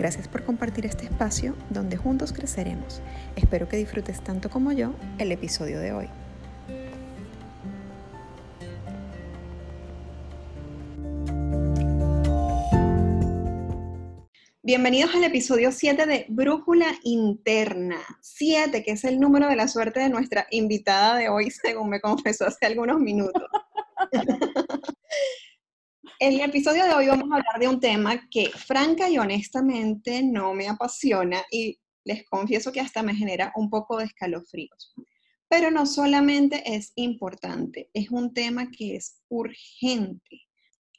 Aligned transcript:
Gracias 0.00 0.28
por 0.28 0.42
compartir 0.44 0.86
este 0.86 1.04
espacio 1.04 1.54
donde 1.68 1.98
juntos 1.98 2.32
creceremos. 2.32 3.02
Espero 3.36 3.68
que 3.68 3.76
disfrutes 3.76 4.24
tanto 4.24 4.48
como 4.48 4.72
yo 4.72 4.94
el 5.18 5.30
episodio 5.30 5.78
de 5.78 5.92
hoy. 5.92 6.08
Bienvenidos 14.62 15.14
al 15.14 15.24
episodio 15.24 15.70
7 15.70 16.06
de 16.06 16.24
Brújula 16.30 16.94
Interna. 17.04 18.00
7, 18.22 18.82
que 18.82 18.92
es 18.92 19.04
el 19.04 19.20
número 19.20 19.48
de 19.48 19.56
la 19.56 19.68
suerte 19.68 20.00
de 20.00 20.08
nuestra 20.08 20.46
invitada 20.50 21.18
de 21.18 21.28
hoy, 21.28 21.50
según 21.50 21.90
me 21.90 22.00
confesó 22.00 22.46
hace 22.46 22.64
algunos 22.64 22.98
minutos. 23.00 23.42
En 26.22 26.34
el 26.34 26.40
episodio 26.42 26.84
de 26.84 26.92
hoy 26.92 27.06
vamos 27.06 27.32
a 27.32 27.36
hablar 27.36 27.58
de 27.58 27.66
un 27.66 27.80
tema 27.80 28.28
que 28.28 28.50
franca 28.50 29.08
y 29.08 29.16
honestamente 29.16 30.22
no 30.22 30.52
me 30.52 30.68
apasiona 30.68 31.42
y 31.50 31.80
les 32.04 32.26
confieso 32.26 32.72
que 32.72 32.80
hasta 32.80 33.02
me 33.02 33.14
genera 33.14 33.54
un 33.56 33.70
poco 33.70 33.96
de 33.96 34.04
escalofríos. 34.04 34.92
Pero 35.48 35.70
no 35.70 35.86
solamente 35.86 36.62
es 36.74 36.92
importante, 36.96 37.88
es 37.94 38.10
un 38.10 38.34
tema 38.34 38.70
que 38.70 38.96
es 38.96 39.22
urgente. 39.30 40.42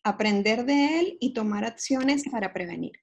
Aprender 0.04 0.66
de 0.66 1.00
él 1.00 1.18
y 1.20 1.34
tomar 1.34 1.66
acciones 1.66 2.24
para 2.28 2.52
prevenir. 2.52 2.94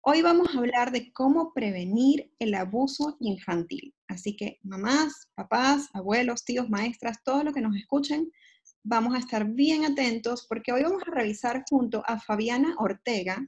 Hoy 0.00 0.22
vamos 0.22 0.54
a 0.54 0.58
hablar 0.60 0.92
de 0.92 1.12
cómo 1.12 1.52
prevenir 1.52 2.32
el 2.38 2.54
abuso 2.54 3.18
infantil. 3.20 3.94
Así 4.08 4.34
que 4.34 4.60
mamás, 4.62 5.28
papás, 5.34 5.90
abuelos, 5.92 6.42
tíos, 6.42 6.70
maestras, 6.70 7.22
todo 7.22 7.44
lo 7.44 7.52
que 7.52 7.60
nos 7.60 7.76
escuchen, 7.76 8.32
vamos 8.82 9.14
a 9.14 9.18
estar 9.18 9.44
bien 9.44 9.84
atentos 9.84 10.46
porque 10.48 10.72
hoy 10.72 10.82
vamos 10.82 11.02
a 11.06 11.10
revisar 11.10 11.64
junto 11.68 12.02
a 12.06 12.18
Fabiana 12.18 12.74
Ortega, 12.78 13.46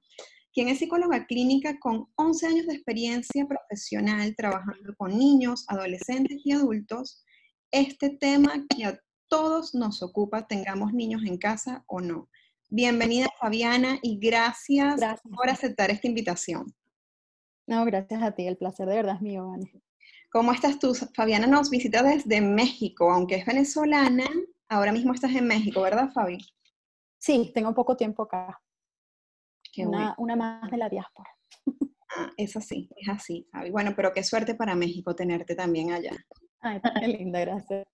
quien 0.52 0.68
es 0.68 0.78
psicóloga 0.78 1.26
clínica 1.26 1.78
con 1.78 2.08
11 2.16 2.46
años 2.46 2.66
de 2.66 2.74
experiencia 2.74 3.46
profesional 3.46 4.34
trabajando 4.36 4.94
con 4.96 5.16
niños, 5.16 5.64
adolescentes 5.68 6.40
y 6.44 6.52
adultos, 6.52 7.24
este 7.70 8.10
tema 8.10 8.66
que 8.68 8.84
a 8.84 9.00
todos 9.28 9.74
nos 9.74 10.02
ocupa, 10.02 10.46
tengamos 10.46 10.92
niños 10.92 11.22
en 11.24 11.38
casa 11.38 11.84
o 11.86 12.00
no. 12.00 12.28
Bienvenida 12.68 13.28
Fabiana 13.40 13.98
y 14.02 14.18
gracias, 14.18 15.00
por 15.34 15.48
aceptar 15.48 15.90
esta 15.90 16.06
invitación. 16.06 16.74
No, 17.66 17.84
gracias 17.86 18.22
a 18.22 18.32
ti, 18.32 18.46
el 18.46 18.58
placer 18.58 18.88
de 18.88 18.96
verdad 18.96 19.16
es 19.16 19.22
mío, 19.22 19.48
Vane. 19.48 19.72
¿Cómo 20.30 20.52
estás 20.52 20.78
tú? 20.78 20.94
Fabiana 21.14 21.46
nos 21.46 21.70
visita 21.70 22.02
desde 22.02 22.40
México, 22.40 23.10
aunque 23.10 23.36
es 23.36 23.46
venezolana, 23.46 24.26
Ahora 24.72 24.90
mismo 24.90 25.12
estás 25.12 25.34
en 25.34 25.46
México, 25.46 25.82
¿verdad, 25.82 26.10
Fabi? 26.14 26.38
Sí, 27.18 27.52
tengo 27.54 27.74
poco 27.74 27.94
tiempo 27.94 28.22
acá. 28.22 28.58
una, 29.76 30.14
una, 30.16 30.34
más 30.34 30.70
de 30.70 30.78
la 30.78 30.88
diáspora. 30.88 31.28
Ah, 32.14 32.30
es 32.38 32.56
así, 32.56 32.88
es 32.96 33.08
así, 33.08 33.46
Fabi. 33.52 33.70
Bueno, 33.70 33.92
pero 33.94 34.14
qué 34.14 34.24
suerte 34.24 34.54
para 34.54 34.74
México 34.74 35.14
tenerte 35.14 35.54
también 35.54 35.92
allá. 35.92 36.12
Ay, 36.60 36.80
qué 37.04 37.08
linda, 37.08 37.40
gracias. 37.40 37.86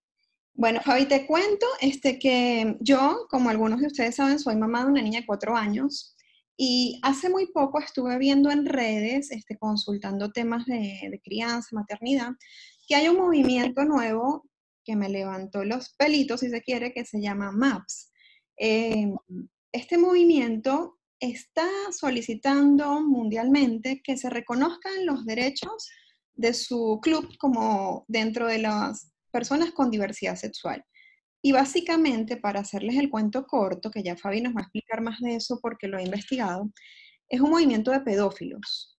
Bueno, 0.54 0.80
Fabi, 0.80 1.06
te 1.06 1.26
cuento 1.26 1.66
este, 1.80 2.16
que 2.16 2.76
yo, 2.80 3.26
como 3.28 3.50
algunos 3.50 3.80
de 3.80 3.88
ustedes 3.88 4.14
saben, 4.14 4.38
soy 4.38 4.54
mamá 4.54 4.84
de 4.84 4.90
una 4.92 5.02
niña 5.02 5.20
de 5.20 5.26
cuatro 5.26 5.56
años 5.56 6.16
y 6.56 7.00
hace 7.02 7.28
muy 7.28 7.46
poco 7.46 7.80
estuve 7.80 8.18
viendo 8.18 8.52
en 8.52 8.66
redes, 8.66 9.32
este, 9.32 9.58
consultando 9.58 10.30
temas 10.30 10.64
de, 10.66 11.08
de 11.10 11.20
crianza, 11.24 11.70
maternidad, 11.72 12.30
que 12.86 12.94
hay 12.94 13.08
un 13.08 13.18
movimiento 13.18 13.84
nuevo 13.84 14.47
que 14.88 14.96
me 14.96 15.10
levantó 15.10 15.64
los 15.64 15.90
pelitos, 15.98 16.40
si 16.40 16.48
se 16.48 16.62
quiere, 16.62 16.94
que 16.94 17.04
se 17.04 17.20
llama 17.20 17.52
MAPS. 17.52 18.10
Eh, 18.56 19.12
este 19.70 19.98
movimiento 19.98 20.98
está 21.20 21.68
solicitando 21.92 23.02
mundialmente 23.02 24.00
que 24.02 24.16
se 24.16 24.30
reconozcan 24.30 25.04
los 25.04 25.26
derechos 25.26 25.90
de 26.34 26.54
su 26.54 27.00
club 27.02 27.36
como 27.36 28.06
dentro 28.08 28.46
de 28.46 28.60
las 28.60 29.12
personas 29.30 29.72
con 29.72 29.90
diversidad 29.90 30.36
sexual. 30.36 30.82
Y 31.42 31.52
básicamente, 31.52 32.38
para 32.38 32.60
hacerles 32.60 32.96
el 32.96 33.10
cuento 33.10 33.46
corto, 33.46 33.90
que 33.90 34.02
ya 34.02 34.16
Fabi 34.16 34.40
nos 34.40 34.54
va 34.54 34.60
a 34.60 34.62
explicar 34.62 35.02
más 35.02 35.20
de 35.20 35.34
eso 35.34 35.60
porque 35.60 35.86
lo 35.86 35.98
ha 35.98 36.02
investigado, 36.02 36.72
es 37.28 37.42
un 37.42 37.50
movimiento 37.50 37.90
de 37.90 38.00
pedófilos 38.00 38.98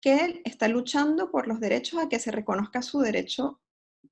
que 0.00 0.42
está 0.44 0.68
luchando 0.68 1.32
por 1.32 1.48
los 1.48 1.58
derechos 1.58 1.98
a 2.00 2.08
que 2.08 2.20
se 2.20 2.30
reconozca 2.30 2.82
su 2.82 3.00
derecho 3.00 3.60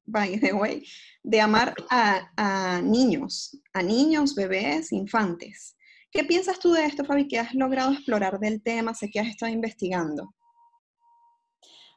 by 0.06 0.38
the 0.38 0.52
way, 0.52 0.84
de 1.22 1.40
amar 1.40 1.74
a, 1.90 2.80
niños, 2.82 3.60
a 3.72 3.82
niños, 3.82 4.34
bebés, 4.34 4.92
infantes. 4.92 5.76
¿Qué 6.10 6.24
piensas 6.24 6.58
tú 6.58 6.72
de 6.72 6.84
esto, 6.84 7.04
Fabi, 7.04 7.26
que 7.26 7.38
has 7.38 7.54
logrado 7.54 7.92
explorar 7.92 8.38
del 8.38 8.62
tema? 8.62 8.94
Sé 8.94 9.10
que 9.10 9.20
has 9.20 9.28
estado 9.28 9.52
investigando. 9.52 10.34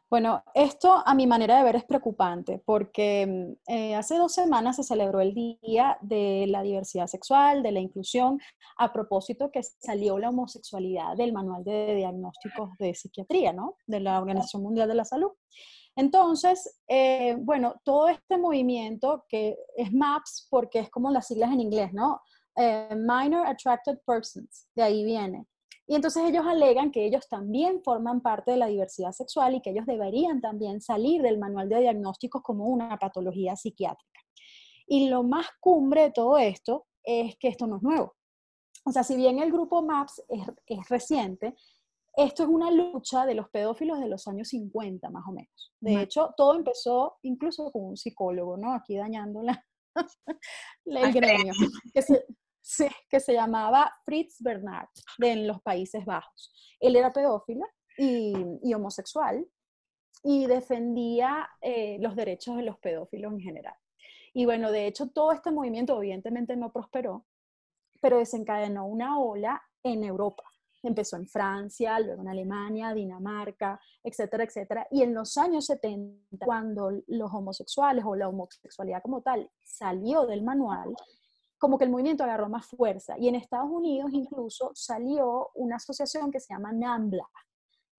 Bueno, 0.10 0.42
esto 0.54 1.04
a 1.06 1.14
mi 1.14 1.28
manera 1.28 1.58
de 1.58 1.66
ver 1.66 1.76
es 1.76 1.84
preocupante 1.84 2.64
porque 2.66 3.28
mm, 3.28 3.72
eh, 3.72 3.96
hace 3.96 4.16
dos 4.16 4.34
semanas 4.34 4.78
se 4.78 4.84
celebró 4.84 5.20
el 5.20 5.34
Día 5.34 5.98
de 6.00 6.46
la 6.48 6.62
Diversidad 6.62 7.08
Sexual, 7.08 7.62
de 7.62 7.74
la 7.74 7.82
Inclusión, 7.82 8.40
a 8.78 8.94
propósito 8.94 9.52
que 9.52 9.62
salió 9.64 10.18
la 10.18 10.30
homosexualidad 10.30 11.18
del 11.18 11.34
Manual 11.34 11.66
de 11.66 11.96
Diagnósticos 11.96 12.70
de 12.80 12.96
Psiquiatría, 12.96 13.52
¿no? 13.52 13.76
De 13.86 14.00
la 14.00 14.18
Organización 14.18 14.64
Mundial 14.64 14.88
de 14.88 14.96
la 14.96 15.04
Salud. 15.04 15.32
Entonces, 15.98 16.80
eh, 16.88 17.36
bueno, 17.40 17.82
todo 17.84 18.08
este 18.08 18.38
movimiento 18.38 19.26
que 19.28 19.58
es 19.76 19.92
MAPS, 19.92 20.48
porque 20.48 20.78
es 20.80 20.92
como 20.92 21.10
las 21.10 21.26
siglas 21.26 21.52
en 21.52 21.60
inglés, 21.60 21.92
¿no? 21.92 22.22
Eh, 22.56 22.96
minor 22.96 23.48
Attracted 23.48 23.98
Persons, 24.06 24.68
de 24.76 24.84
ahí 24.84 25.04
viene. 25.04 25.48
Y 25.88 25.96
entonces 25.96 26.24
ellos 26.30 26.46
alegan 26.46 26.92
que 26.92 27.04
ellos 27.04 27.28
también 27.28 27.82
forman 27.84 28.22
parte 28.22 28.52
de 28.52 28.58
la 28.58 28.68
diversidad 28.68 29.12
sexual 29.12 29.56
y 29.56 29.62
que 29.62 29.72
ellos 29.72 29.88
deberían 29.88 30.40
también 30.40 30.82
salir 30.82 31.24
del 31.24 31.40
manual 31.40 31.68
de 31.68 31.80
diagnósticos 31.80 32.44
como 32.44 32.66
una 32.66 32.96
patología 32.98 33.56
psiquiátrica. 33.56 34.22
Y 34.86 35.10
lo 35.10 35.24
más 35.24 35.48
cumbre 35.60 36.04
de 36.04 36.12
todo 36.12 36.38
esto 36.38 36.86
es 37.04 37.36
que 37.40 37.48
esto 37.48 37.66
no 37.66 37.78
es 37.78 37.82
nuevo. 37.82 38.14
O 38.86 38.92
sea, 38.92 39.04
si 39.04 39.16
bien 39.16 39.40
el 39.40 39.52
grupo 39.52 39.82
MAPS 39.82 40.24
es, 40.30 40.48
es 40.68 40.90
reciente, 40.90 41.56
esto 42.18 42.44
es 42.44 42.50
una 42.50 42.72
lucha 42.72 43.28
de 43.28 43.36
los 43.36 43.48
pedófilos 43.50 44.00
de 44.00 44.08
los 44.08 44.28
años 44.28 44.48
50, 44.50 45.08
más 45.12 45.24
o 45.28 45.32
menos. 45.32 45.74
De 45.80 46.02
hecho, 46.02 46.34
todo 46.36 46.56
empezó 46.56 47.20
incluso 47.22 47.72
con 47.72 47.84
un 47.86 47.98
psicólogo, 47.98 48.58
¿no? 48.58 48.74
Aquí 48.74 48.98
dañando 48.98 49.44
la, 49.44 49.64
el 50.86 51.14
gremio, 51.14 51.54
que 51.94 52.02
se, 52.02 52.26
que 53.08 53.20
se 53.20 53.34
llamaba 53.34 53.94
Fritz 54.04 54.38
Bernard, 54.40 54.90
de 55.20 55.32
en 55.32 55.48
los 55.48 55.62
Países 55.62 56.06
Bajos. 56.06 56.52
Él 56.80 56.96
era 56.96 57.14
pedófilo 57.14 57.68
y, 58.00 58.34
y 58.64 58.74
homosexual 58.74 59.48
y 60.24 60.48
defendía 60.48 61.48
eh, 61.62 61.98
los 62.00 62.16
derechos 62.16 62.58
de 62.58 62.64
los 62.64 62.80
pedófilos 62.80 63.32
en 63.32 63.42
general. 63.42 63.76
Y 64.34 64.46
bueno, 64.46 64.72
de 64.72 64.88
hecho, 64.88 65.10
todo 65.10 65.34
este 65.34 65.52
movimiento 65.52 65.96
evidentemente 65.96 66.56
no 66.56 66.72
prosperó, 66.72 67.28
pero 68.02 68.18
desencadenó 68.18 68.88
una 68.88 69.20
ola 69.20 69.62
en 69.84 70.04
Europa 70.04 70.44
empezó 70.84 71.18
en 71.18 71.28
Francia, 71.28 72.00
luego 72.00 72.22
en 72.22 72.30
Alemania, 72.30 72.94
Dinamarca, 72.94 73.80
etcétera, 74.04 74.44
etcétera. 74.44 74.88
Y 74.92 75.02
en 75.02 75.14
los 75.14 75.38
años 75.38 75.66
70, 75.66 76.46
cuando 76.46 76.92
los 77.08 77.34
homosexuales 77.34 78.06
o 78.06 78.16
la 78.16 78.30
homosexualidad 78.30 79.02
como 79.02 79.22
tal 79.22 79.50
salió 79.64 80.26
del 80.26 80.44
manual, 80.44 80.96
como 81.58 81.78
que 81.78 81.86
el 81.86 81.92
movimiento 81.92 82.24
agarró 82.24 82.50
más 82.50 82.68
fuerza. 82.68 83.18
Y 83.18 83.28
en 83.28 83.36
Estados 83.36 83.70
Unidos 83.70 84.12
incluso 84.14 84.72
salió 84.74 85.50
una 85.56 85.78
asociación 85.78 86.32
que 86.32 86.40
se 86.40 86.54
llama 86.54 86.72
NAMBLA, 86.72 87.28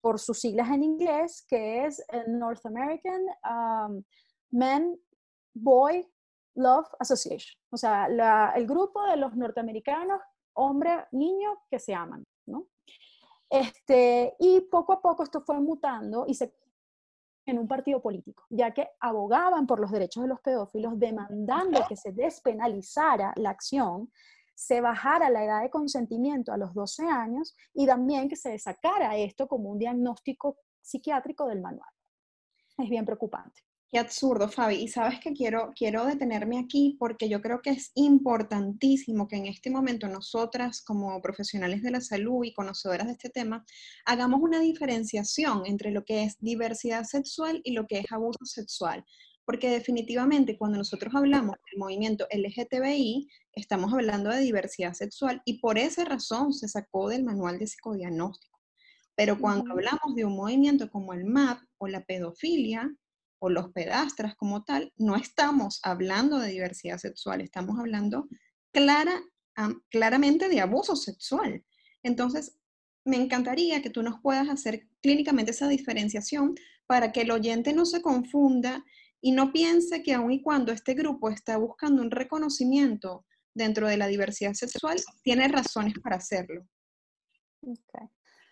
por 0.00 0.18
sus 0.18 0.40
siglas 0.40 0.70
en 0.70 0.84
inglés, 0.84 1.44
que 1.48 1.84
es 1.84 2.00
eh, 2.12 2.24
North 2.28 2.64
American 2.64 3.20
um, 3.44 4.02
Men, 4.50 4.98
Boy, 5.54 6.08
Love 6.54 6.88
Association. 6.98 7.60
O 7.70 7.76
sea, 7.76 8.06
el 8.54 8.66
grupo 8.66 9.04
de 9.06 9.16
los 9.16 9.36
norteamericanos, 9.36 10.20
hombre, 10.54 11.06
niño, 11.12 11.62
que 11.70 11.78
se 11.78 11.94
aman. 11.94 12.24
¿No? 12.48 12.66
Este, 13.50 14.34
y 14.38 14.60
poco 14.62 14.92
a 14.92 15.00
poco 15.00 15.22
esto 15.22 15.40
fue 15.40 15.58
mutando 15.60 16.24
y 16.26 16.34
se 16.34 16.52
en 17.50 17.58
un 17.58 17.66
partido 17.66 18.02
político, 18.02 18.44
ya 18.50 18.72
que 18.72 18.88
abogaban 19.00 19.66
por 19.66 19.80
los 19.80 19.90
derechos 19.90 20.22
de 20.22 20.28
los 20.28 20.40
pedófilos, 20.40 20.98
demandando 20.98 21.80
que 21.88 21.96
se 21.96 22.12
despenalizara 22.12 23.32
la 23.36 23.50
acción, 23.50 24.12
se 24.54 24.80
bajara 24.80 25.30
la 25.30 25.44
edad 25.44 25.62
de 25.62 25.70
consentimiento 25.70 26.52
a 26.52 26.58
los 26.58 26.74
12 26.74 27.06
años 27.06 27.56
y 27.72 27.86
también 27.86 28.28
que 28.28 28.36
se 28.36 28.58
sacara 28.58 29.16
esto 29.16 29.48
como 29.48 29.70
un 29.70 29.78
diagnóstico 29.78 30.58
psiquiátrico 30.82 31.46
del 31.46 31.60
manual. 31.60 31.88
Es 32.76 32.90
bien 32.90 33.04
preocupante. 33.04 33.62
Qué 33.90 33.98
absurdo, 33.98 34.50
Fabi. 34.50 34.76
Y 34.76 34.88
sabes 34.88 35.18
que 35.18 35.32
quiero, 35.32 35.72
quiero 35.74 36.04
detenerme 36.04 36.58
aquí 36.58 36.96
porque 36.98 37.26
yo 37.30 37.40
creo 37.40 37.62
que 37.62 37.70
es 37.70 37.90
importantísimo 37.94 39.26
que 39.26 39.36
en 39.36 39.46
este 39.46 39.70
momento 39.70 40.08
nosotras, 40.08 40.82
como 40.82 41.22
profesionales 41.22 41.82
de 41.82 41.92
la 41.92 42.02
salud 42.02 42.44
y 42.44 42.52
conocedoras 42.52 43.06
de 43.06 43.14
este 43.14 43.30
tema, 43.30 43.64
hagamos 44.04 44.42
una 44.42 44.60
diferenciación 44.60 45.62
entre 45.64 45.90
lo 45.90 46.04
que 46.04 46.24
es 46.24 46.36
diversidad 46.38 47.04
sexual 47.04 47.62
y 47.64 47.72
lo 47.72 47.86
que 47.86 48.00
es 48.00 48.12
abuso 48.12 48.44
sexual. 48.44 49.06
Porque 49.46 49.70
definitivamente 49.70 50.58
cuando 50.58 50.76
nosotros 50.76 51.14
hablamos 51.14 51.56
del 51.70 51.78
movimiento 51.78 52.26
LGTBI, 52.30 53.26
estamos 53.54 53.94
hablando 53.94 54.28
de 54.28 54.40
diversidad 54.40 54.92
sexual 54.92 55.40
y 55.46 55.60
por 55.60 55.78
esa 55.78 56.04
razón 56.04 56.52
se 56.52 56.68
sacó 56.68 57.08
del 57.08 57.24
manual 57.24 57.58
de 57.58 57.66
psicodiagnóstico. 57.66 58.58
Pero 59.16 59.38
cuando 59.40 59.72
hablamos 59.72 60.14
de 60.14 60.26
un 60.26 60.36
movimiento 60.36 60.90
como 60.90 61.14
el 61.14 61.24
MAP 61.24 61.62
o 61.78 61.88
la 61.88 62.04
pedofilia, 62.04 62.94
o 63.40 63.50
los 63.50 63.70
pedastras 63.72 64.34
como 64.36 64.64
tal, 64.64 64.92
no 64.96 65.16
estamos 65.16 65.80
hablando 65.82 66.38
de 66.38 66.50
diversidad 66.50 66.98
sexual, 66.98 67.40
estamos 67.40 67.78
hablando 67.78 68.28
clara, 68.72 69.22
claramente 69.90 70.48
de 70.48 70.60
abuso 70.60 70.96
sexual. 70.96 71.64
Entonces, 72.02 72.58
me 73.04 73.16
encantaría 73.16 73.82
que 73.82 73.90
tú 73.90 74.02
nos 74.02 74.20
puedas 74.20 74.48
hacer 74.48 74.88
clínicamente 75.00 75.52
esa 75.52 75.68
diferenciación 75.68 76.54
para 76.86 77.12
que 77.12 77.22
el 77.22 77.30
oyente 77.30 77.72
no 77.72 77.86
se 77.86 78.02
confunda 78.02 78.84
y 79.20 79.32
no 79.32 79.52
piense 79.52 80.02
que 80.02 80.14
aun 80.14 80.32
y 80.32 80.42
cuando 80.42 80.72
este 80.72 80.94
grupo 80.94 81.30
está 81.30 81.56
buscando 81.56 82.02
un 82.02 82.10
reconocimiento 82.10 83.24
dentro 83.54 83.88
de 83.88 83.96
la 83.96 84.06
diversidad 84.06 84.54
sexual, 84.54 84.98
tiene 85.22 85.48
razones 85.48 85.94
para 86.02 86.16
hacerlo. 86.16 86.66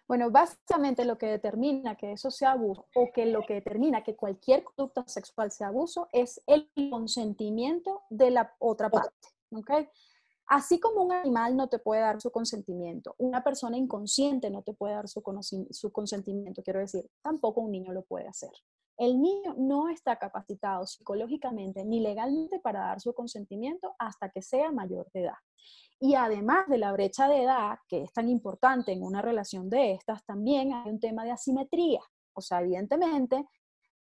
Bueno, 0.08 0.30
básicamente 0.30 1.04
lo 1.04 1.18
que 1.18 1.26
determina 1.26 1.96
que 1.96 2.12
eso 2.12 2.30
sea 2.30 2.52
abuso 2.52 2.86
o 2.94 3.10
que 3.12 3.26
lo 3.26 3.42
que 3.42 3.54
determina 3.54 4.04
que 4.04 4.14
cualquier 4.14 4.62
conducta 4.62 5.04
sexual 5.08 5.50
sea 5.50 5.68
abuso 5.68 6.08
es 6.12 6.40
el 6.46 6.70
consentimiento 6.90 8.02
de 8.08 8.30
la 8.30 8.54
otra 8.60 8.88
parte. 8.88 9.28
¿okay? 9.50 9.88
Así 10.46 10.78
como 10.78 11.02
un 11.02 11.12
animal 11.12 11.56
no 11.56 11.68
te 11.68 11.80
puede 11.80 12.02
dar 12.02 12.20
su 12.20 12.30
consentimiento, 12.30 13.16
una 13.18 13.42
persona 13.42 13.76
inconsciente 13.76 14.48
no 14.48 14.62
te 14.62 14.74
puede 14.74 14.94
dar 14.94 15.08
su, 15.08 15.22
su 15.70 15.90
consentimiento, 15.90 16.62
quiero 16.62 16.78
decir, 16.78 17.10
tampoco 17.20 17.60
un 17.62 17.72
niño 17.72 17.92
lo 17.92 18.02
puede 18.02 18.28
hacer. 18.28 18.52
El 18.96 19.20
niño 19.20 19.54
no 19.58 19.88
está 19.88 20.16
capacitado 20.16 20.86
psicológicamente 20.86 21.84
ni 21.84 22.00
legalmente 22.00 22.58
para 22.60 22.80
dar 22.80 23.00
su 23.00 23.12
consentimiento 23.12 23.94
hasta 23.98 24.30
que 24.30 24.42
sea 24.42 24.72
mayor 24.72 25.10
de 25.12 25.24
edad. 25.24 25.38
Y 26.00 26.14
además 26.14 26.66
de 26.68 26.78
la 26.78 26.92
brecha 26.92 27.28
de 27.28 27.42
edad, 27.42 27.78
que 27.88 28.02
es 28.02 28.12
tan 28.12 28.28
importante 28.28 28.92
en 28.92 29.02
una 29.02 29.22
relación 29.22 29.68
de 29.68 29.92
estas, 29.92 30.24
también 30.24 30.72
hay 30.72 30.90
un 30.90 31.00
tema 31.00 31.24
de 31.24 31.30
asimetría. 31.30 32.00
O 32.34 32.40
sea, 32.40 32.60
evidentemente, 32.60 33.46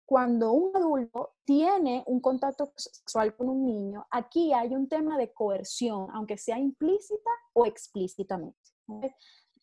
cuando 0.04 0.52
un 0.52 0.74
adulto 0.74 1.34
tiene 1.44 2.02
un 2.06 2.20
contacto 2.20 2.72
sexual 2.76 3.36
con 3.36 3.48
un 3.48 3.66
niño, 3.66 4.06
aquí 4.10 4.52
hay 4.52 4.74
un 4.74 4.88
tema 4.88 5.18
de 5.18 5.32
coerción, 5.32 6.08
aunque 6.14 6.38
sea 6.38 6.58
implícita 6.58 7.30
o 7.52 7.66
explícitamente. 7.66 8.58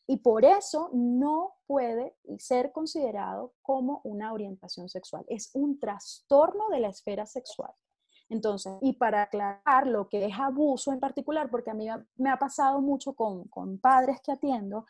Y 0.07 0.17
por 0.17 0.45
eso 0.45 0.89
no 0.93 1.53
puede 1.65 2.15
ser 2.37 2.71
considerado 2.71 3.53
como 3.61 4.01
una 4.03 4.33
orientación 4.33 4.87
sexual. 4.87 5.25
Es 5.27 5.49
un 5.53 5.79
trastorno 5.79 6.69
de 6.69 6.79
la 6.79 6.89
esfera 6.89 7.25
sexual. 7.25 7.71
Entonces, 8.29 8.73
y 8.81 8.93
para 8.93 9.23
aclarar 9.23 9.87
lo 9.87 10.07
que 10.09 10.25
es 10.25 10.33
abuso 10.37 10.91
en 10.91 10.99
particular, 10.99 11.49
porque 11.49 11.71
a 11.71 11.73
mí 11.73 11.87
me 12.17 12.29
ha 12.29 12.37
pasado 12.37 12.81
mucho 12.81 13.13
con, 13.13 13.47
padres 13.79 14.19
que 14.21 14.31
atiendo, 14.31 14.85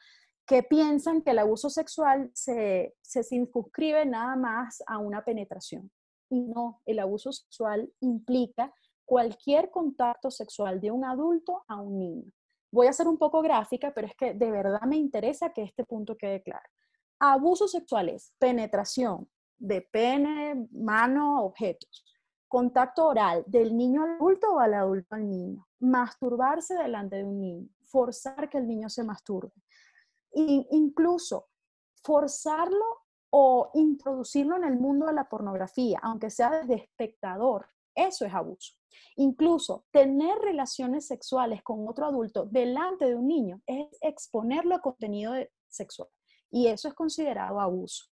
que 0.45 0.63
piensan 0.63 1.21
que 1.21 1.31
el 1.31 1.39
abuso 1.39 1.69
sexual 1.69 2.29
se, 2.33 2.95
se 3.01 3.23
circunscribe 3.23 4.05
nada 4.05 4.35
más 4.35 4.83
a 4.87 4.97
una 4.99 5.23
penetración. 5.23 5.91
Y 6.29 6.41
no, 6.41 6.81
el 6.85 6.99
abuso 6.99 7.31
sexual 7.31 7.91
implica 7.99 8.73
cualquier 9.05 9.69
contacto 9.69 10.31
sexual 10.31 10.81
de 10.81 10.91
un 10.91 11.05
adulto 11.05 11.63
a 11.67 11.81
un 11.81 11.99
niño. 11.99 12.31
Voy 12.75 12.87
a 12.87 12.93
ser 12.93 13.07
un 13.07 13.17
poco 13.17 13.41
gráfica, 13.41 13.93
pero 13.93 14.07
es 14.07 14.15
que 14.15 14.33
de 14.33 14.51
verdad 14.51 14.81
me 14.81 14.97
interesa 14.97 15.53
que 15.53 15.63
este 15.63 15.85
punto 15.85 16.17
quede 16.17 16.43
claro. 16.43 16.69
Abuso 17.19 17.67
sexual 17.67 18.09
es 18.09 18.33
penetración 18.37 19.29
de 19.57 19.81
pene, 19.81 20.67
mano, 20.71 21.45
objetos 21.45 22.05
contacto 22.47 23.07
oral 23.07 23.43
del 23.47 23.75
niño 23.75 24.03
al 24.03 24.11
adulto 24.11 24.53
o 24.53 24.59
al 24.59 24.73
adulto 24.73 25.15
al 25.15 25.27
niño, 25.27 25.67
masturbarse 25.79 26.75
delante 26.75 27.17
de 27.17 27.25
un 27.25 27.41
niño, 27.41 27.67
forzar 27.83 28.49
que 28.49 28.57
el 28.57 28.65
niño 28.65 28.89
se 28.89 29.03
masturbe, 29.03 29.51
incluso 30.31 31.47
forzarlo 32.01 32.85
o 33.29 33.71
introducirlo 33.73 34.55
en 34.55 34.63
el 34.63 34.79
mundo 34.79 35.07
de 35.07 35.13
la 35.13 35.27
pornografía, 35.27 35.99
aunque 36.01 36.29
sea 36.29 36.49
desde 36.49 36.75
espectador, 36.75 37.67
eso 37.93 38.25
es 38.25 38.33
abuso. 38.33 38.75
Incluso 39.15 39.85
tener 39.91 40.37
relaciones 40.39 41.07
sexuales 41.07 41.63
con 41.63 41.87
otro 41.87 42.05
adulto 42.05 42.45
delante 42.45 43.05
de 43.05 43.15
un 43.15 43.27
niño 43.27 43.61
es 43.65 43.87
exponerlo 44.01 44.75
a 44.75 44.81
contenido 44.81 45.33
sexual 45.67 46.09
y 46.51 46.67
eso 46.67 46.87
es 46.87 46.93
considerado 46.93 47.59
abuso, 47.59 48.05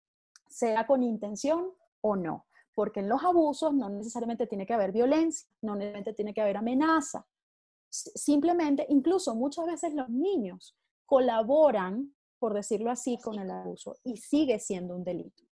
sea 0.48 0.86
con 0.86 1.02
intención 1.02 1.70
o 2.00 2.16
no 2.16 2.46
porque 2.74 3.00
en 3.00 3.08
los 3.08 3.22
abusos 3.22 3.74
no 3.74 3.88
necesariamente 3.88 4.46
tiene 4.46 4.66
que 4.66 4.74
haber 4.74 4.92
violencia, 4.92 5.48
no 5.60 5.74
necesariamente 5.74 6.14
tiene 6.14 6.34
que 6.34 6.40
haber 6.40 6.56
amenaza. 6.56 7.26
Simplemente, 7.90 8.86
incluso 8.88 9.34
muchas 9.34 9.66
veces 9.66 9.94
los 9.94 10.08
niños 10.08 10.76
colaboran, 11.04 12.14
por 12.38 12.54
decirlo 12.54 12.90
así, 12.90 13.18
con 13.18 13.38
el 13.38 13.50
abuso 13.50 13.96
y 14.02 14.16
sigue 14.16 14.58
siendo 14.58 14.96
un 14.96 15.04
delito. 15.04 15.44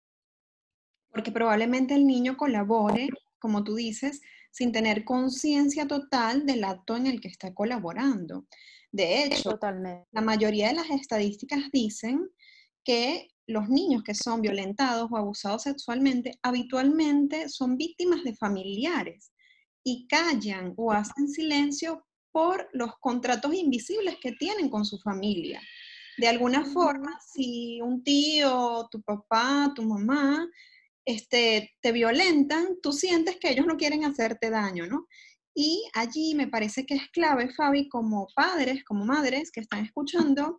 Porque 1.11 1.33
probablemente 1.33 1.95
el 1.95 2.07
niño 2.07 2.37
colabore, 2.37 3.09
como 3.41 3.65
tú 3.65 3.75
dices, 3.75 4.21
sin 4.51 4.73
tener 4.73 5.05
conciencia 5.05 5.87
total 5.87 6.47
del 6.47 6.65
acto 6.65 6.97
en 6.97 7.07
el 7.07 7.21
que 7.21 7.29
está 7.29 7.55
colaborando. 7.55 8.47
De 8.91 9.25
hecho, 9.25 9.59
la 9.61 10.21
mayoría 10.21 10.69
de 10.69 10.75
las 10.75 10.91
estadísticas 10.91 11.71
dicen 11.73 12.29
que 12.85 13.29
los 13.47 13.69
niños 13.69 14.03
que 14.03 14.15
son 14.15 14.43
violentados 14.43 15.09
o 15.11 15.17
abusados 15.17 15.63
sexualmente 15.63 16.39
habitualmente 16.43 17.49
son 17.49 17.77
víctimas 17.77 18.23
de 18.25 18.35
familiares 18.35 19.33
y 19.85 20.07
callan 20.07 20.75
o 20.77 20.93
hacen 20.93 21.29
silencio 21.29 22.05
por 22.31 22.69
los 22.73 22.93
contratos 23.01 23.55
invisibles 23.55 24.17
que 24.21 24.33
tienen 24.33 24.69
con 24.69 24.85
su 24.85 24.99
familia. 24.99 25.61
De 26.19 26.29
alguna 26.29 26.65
forma, 26.65 27.19
si 27.25 27.81
un 27.81 28.03
tío, 28.03 28.87
tu 28.91 29.01
papá, 29.03 29.73
tu 29.75 29.83
mamá, 29.83 30.47
este, 31.09 31.75
te 31.81 31.91
violentan, 31.91 32.81
tú 32.83 32.93
sientes 32.93 33.39
que 33.39 33.51
ellos 33.51 33.65
no 33.65 33.79
quieren 33.79 34.05
hacerte 34.05 34.51
daño, 34.51 34.87
¿no? 34.87 35.07
Y 35.55 35.89
allí 35.95 36.35
me 36.35 36.49
parece 36.49 36.85
que 36.85 36.97
es 36.97 37.09
clave, 37.13 37.51
Fabi, 37.55 37.89
como 37.89 38.29
padres, 38.37 38.85
como 38.85 39.07
madres 39.07 39.51
que 39.51 39.61
están 39.61 39.87
escuchando, 39.87 40.59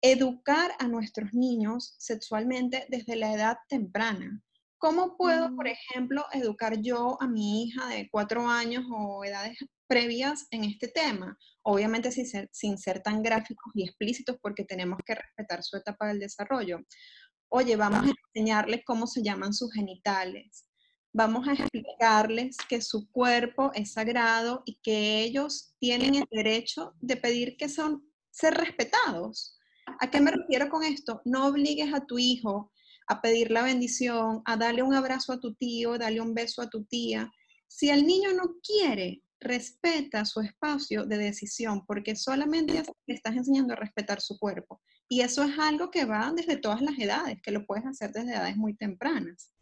educar 0.00 0.70
a 0.78 0.86
nuestros 0.86 1.34
niños 1.34 1.96
sexualmente 1.98 2.86
desde 2.88 3.16
la 3.16 3.34
edad 3.34 3.56
temprana. 3.68 4.40
¿Cómo 4.78 5.16
puedo, 5.16 5.52
por 5.56 5.66
mm. 5.66 5.72
ejemplo, 5.72 6.24
educar 6.32 6.80
yo 6.80 7.20
a 7.20 7.26
mi 7.26 7.64
hija 7.64 7.88
de 7.88 8.08
cuatro 8.08 8.48
años 8.48 8.84
o 8.92 9.24
edades 9.24 9.58
previas 9.88 10.46
en 10.52 10.62
este 10.62 10.86
tema? 10.86 11.36
Obviamente 11.62 12.12
sin 12.12 12.26
ser, 12.26 12.48
sin 12.52 12.78
ser 12.78 13.02
tan 13.02 13.20
gráficos 13.20 13.72
y 13.74 13.82
explícitos 13.82 14.36
porque 14.40 14.64
tenemos 14.64 15.00
que 15.04 15.16
respetar 15.16 15.64
su 15.64 15.76
etapa 15.76 16.06
del 16.06 16.20
desarrollo. 16.20 16.78
Oye, 17.50 17.76
vamos 17.76 18.04
a 18.04 18.12
enseñarles 18.34 18.82
cómo 18.84 19.06
se 19.06 19.22
llaman 19.22 19.54
sus 19.54 19.72
genitales. 19.72 20.66
Vamos 21.14 21.48
a 21.48 21.54
explicarles 21.54 22.58
que 22.68 22.82
su 22.82 23.10
cuerpo 23.10 23.72
es 23.74 23.92
sagrado 23.92 24.62
y 24.66 24.78
que 24.82 25.22
ellos 25.22 25.74
tienen 25.78 26.16
el 26.16 26.26
derecho 26.30 26.92
de 27.00 27.16
pedir 27.16 27.56
que 27.56 27.70
son 27.70 28.04
ser 28.30 28.52
respetados. 28.52 29.58
¿A 29.98 30.10
qué 30.10 30.20
me 30.20 30.30
refiero 30.30 30.68
con 30.68 30.84
esto? 30.84 31.22
No 31.24 31.46
obligues 31.46 31.94
a 31.94 32.04
tu 32.04 32.18
hijo 32.18 32.70
a 33.06 33.22
pedir 33.22 33.50
la 33.50 33.62
bendición, 33.62 34.42
a 34.44 34.58
darle 34.58 34.82
un 34.82 34.94
abrazo 34.94 35.32
a 35.32 35.40
tu 35.40 35.54
tío, 35.54 35.96
darle 35.96 36.20
un 36.20 36.34
beso 36.34 36.60
a 36.60 36.68
tu 36.68 36.84
tía. 36.84 37.32
Si 37.66 37.88
el 37.88 38.06
niño 38.06 38.34
no 38.34 38.56
quiere, 38.62 39.22
respeta 39.40 40.26
su 40.26 40.40
espacio 40.40 41.06
de 41.06 41.16
decisión, 41.16 41.86
porque 41.86 42.14
solamente 42.14 42.82
le 43.06 43.14
estás 43.14 43.34
enseñando 43.34 43.72
a 43.72 43.76
respetar 43.76 44.20
su 44.20 44.38
cuerpo. 44.38 44.82
Y 45.08 45.22
eso 45.22 45.42
es 45.42 45.58
algo 45.58 45.90
que 45.90 46.04
va 46.04 46.32
desde 46.34 46.56
todas 46.56 46.82
las 46.82 46.98
edades, 46.98 47.40
que 47.42 47.50
lo 47.50 47.64
puedes 47.64 47.86
hacer 47.86 48.12
desde 48.12 48.32
edades 48.32 48.56
muy 48.56 48.74
tempranas. 48.74 49.52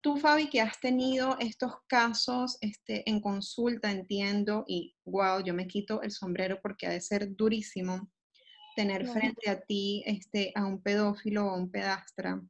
Tú, 0.00 0.16
Fabi, 0.16 0.48
que 0.48 0.60
has 0.60 0.80
tenido 0.80 1.36
estos 1.38 1.74
casos 1.86 2.58
este, 2.60 3.08
en 3.08 3.20
consulta, 3.20 3.90
entiendo, 3.90 4.64
y 4.66 4.96
wow, 5.04 5.42
yo 5.44 5.54
me 5.54 5.68
quito 5.68 6.02
el 6.02 6.10
sombrero 6.10 6.60
porque 6.60 6.86
ha 6.86 6.90
de 6.90 7.00
ser 7.00 7.34
durísimo 7.36 8.10
tener 8.74 9.06
frente 9.06 9.50
a 9.50 9.60
ti 9.60 10.02
este, 10.06 10.52
a 10.54 10.66
un 10.66 10.82
pedófilo 10.82 11.46
o 11.46 11.50
a 11.50 11.56
un 11.56 11.70
pedastra, 11.70 12.42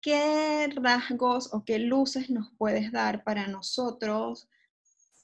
¿qué 0.00 0.68
rasgos 0.74 1.52
o 1.52 1.64
qué 1.64 1.78
luces 1.78 2.30
nos 2.30 2.52
puedes 2.56 2.90
dar 2.92 3.22
para 3.24 3.46
nosotros 3.46 4.48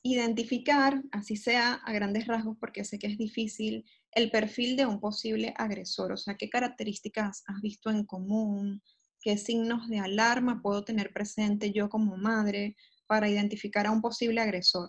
identificar, 0.03 1.03
así 1.11 1.37
sea 1.37 1.75
a 1.75 1.93
grandes 1.93 2.27
rasgos, 2.27 2.57
porque 2.61 2.85
sé 2.85 2.99
que 2.99 3.09
es 3.09 3.19
difícil, 3.19 3.85
el 4.13 4.31
perfil 4.31 4.77
de 4.77 4.87
un 4.87 5.01
posible 5.01 5.55
agresor? 5.57 6.13
O 6.13 6.17
sea, 6.17 6.37
¿qué 6.37 6.49
características 6.49 7.45
has 7.47 7.61
visto 7.61 7.91
en 7.91 8.05
común? 8.05 8.83
¿Qué 9.21 9.37
signos 9.37 9.89
de 9.89 9.99
alarma 9.99 10.61
puedo 10.63 10.85
tener 10.85 11.13
presente 11.13 11.73
yo 11.73 11.89
como 11.89 12.17
madre 12.17 12.77
para 13.07 13.29
identificar 13.29 13.87
a 13.87 13.91
un 13.91 14.01
posible 14.01 14.41
agresor? 14.41 14.89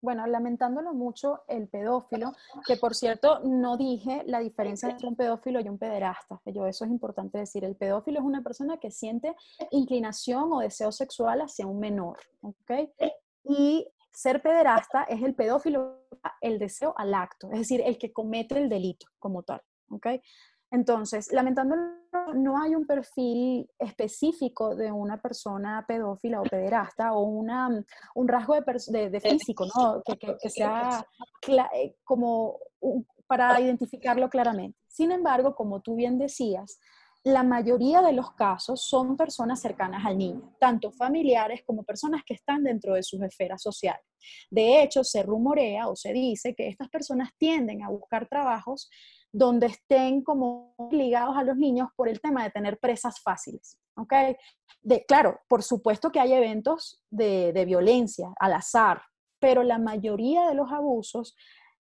Bueno, 0.00 0.26
lamentándolo 0.26 0.94
mucho, 0.94 1.42
el 1.48 1.68
pedófilo, 1.68 2.32
que 2.66 2.76
por 2.76 2.94
cierto 2.94 3.40
no 3.40 3.76
dije 3.76 4.22
la 4.26 4.40
diferencia 4.40 4.88
entre 4.88 5.06
un 5.06 5.16
pedófilo 5.16 5.60
y 5.60 5.68
un 5.68 5.78
pederasta, 5.78 6.40
yo 6.46 6.66
eso 6.66 6.84
es 6.84 6.90
importante 6.90 7.38
decir. 7.38 7.64
El 7.64 7.76
pedófilo 7.76 8.20
es 8.20 8.24
una 8.24 8.42
persona 8.42 8.78
que 8.78 8.90
siente 8.90 9.34
inclinación 9.70 10.52
o 10.52 10.60
deseo 10.60 10.92
sexual 10.92 11.40
hacia 11.42 11.66
un 11.66 11.78
menor, 11.78 12.18
¿ok? 12.42 12.72
Y 13.44 13.86
ser 14.14 14.40
pederasta 14.40 15.04
es 15.04 15.22
el 15.22 15.34
pedófilo, 15.34 16.06
el 16.40 16.58
deseo 16.58 16.94
al 16.96 17.12
acto, 17.14 17.50
es 17.52 17.58
decir, 17.58 17.82
el 17.84 17.98
que 17.98 18.12
comete 18.12 18.56
el 18.56 18.68
delito 18.68 19.06
como 19.18 19.42
tal, 19.42 19.60
¿ok? 19.90 20.06
Entonces, 20.70 21.32
lamentándolo, 21.32 21.82
no 22.34 22.60
hay 22.60 22.74
un 22.74 22.86
perfil 22.86 23.68
específico 23.78 24.74
de 24.74 24.90
una 24.90 25.20
persona 25.20 25.84
pedófila 25.86 26.40
o 26.40 26.44
pederasta 26.44 27.12
o 27.12 27.22
una, 27.22 27.68
un 28.14 28.28
rasgo 28.28 28.54
de, 28.54 29.20
físico, 29.20 29.66
¿no? 29.66 30.02
Que, 30.02 30.50
sea 30.50 31.06
eh, 31.74 31.94
como 32.02 32.58
para 33.26 33.60
identificarlo 33.60 34.28
claramente. 34.28 34.76
Sin 34.88 35.12
embargo, 35.12 35.54
como 35.54 35.80
tú 35.80 35.94
bien 35.94 36.18
decías, 36.18 36.80
la 37.24 37.42
mayoría 37.42 38.02
de 38.02 38.12
los 38.12 38.32
casos 38.32 38.82
son 38.82 39.16
personas 39.16 39.60
cercanas 39.60 40.04
al 40.04 40.18
niño, 40.18 40.54
tanto 40.60 40.92
familiares 40.92 41.62
como 41.64 41.82
personas 41.82 42.22
que 42.22 42.34
están 42.34 42.62
dentro 42.62 42.94
de 42.94 43.02
sus 43.02 43.22
esferas 43.22 43.62
sociales. 43.62 44.04
De 44.50 44.82
hecho, 44.82 45.02
se 45.02 45.22
rumorea 45.22 45.88
o 45.88 45.96
se 45.96 46.12
dice 46.12 46.54
que 46.54 46.68
estas 46.68 46.90
personas 46.90 47.30
tienden 47.38 47.82
a 47.82 47.88
buscar 47.88 48.28
trabajos 48.28 48.90
donde 49.32 49.68
estén 49.68 50.22
como 50.22 50.74
ligados 50.90 51.36
a 51.36 51.44
los 51.44 51.56
niños 51.56 51.88
por 51.96 52.10
el 52.10 52.20
tema 52.20 52.44
de 52.44 52.50
tener 52.50 52.78
presas 52.78 53.20
fáciles. 53.22 53.78
¿ok? 53.96 54.12
Claro, 55.08 55.40
por 55.48 55.62
supuesto 55.62 56.12
que 56.12 56.20
hay 56.20 56.34
eventos 56.34 57.02
de 57.10 57.64
violencia 57.66 58.34
al 58.38 58.52
azar, 58.52 59.02
pero 59.38 59.62
la 59.62 59.78
mayoría 59.78 60.46
de 60.46 60.54
los 60.54 60.70
abusos 60.70 61.34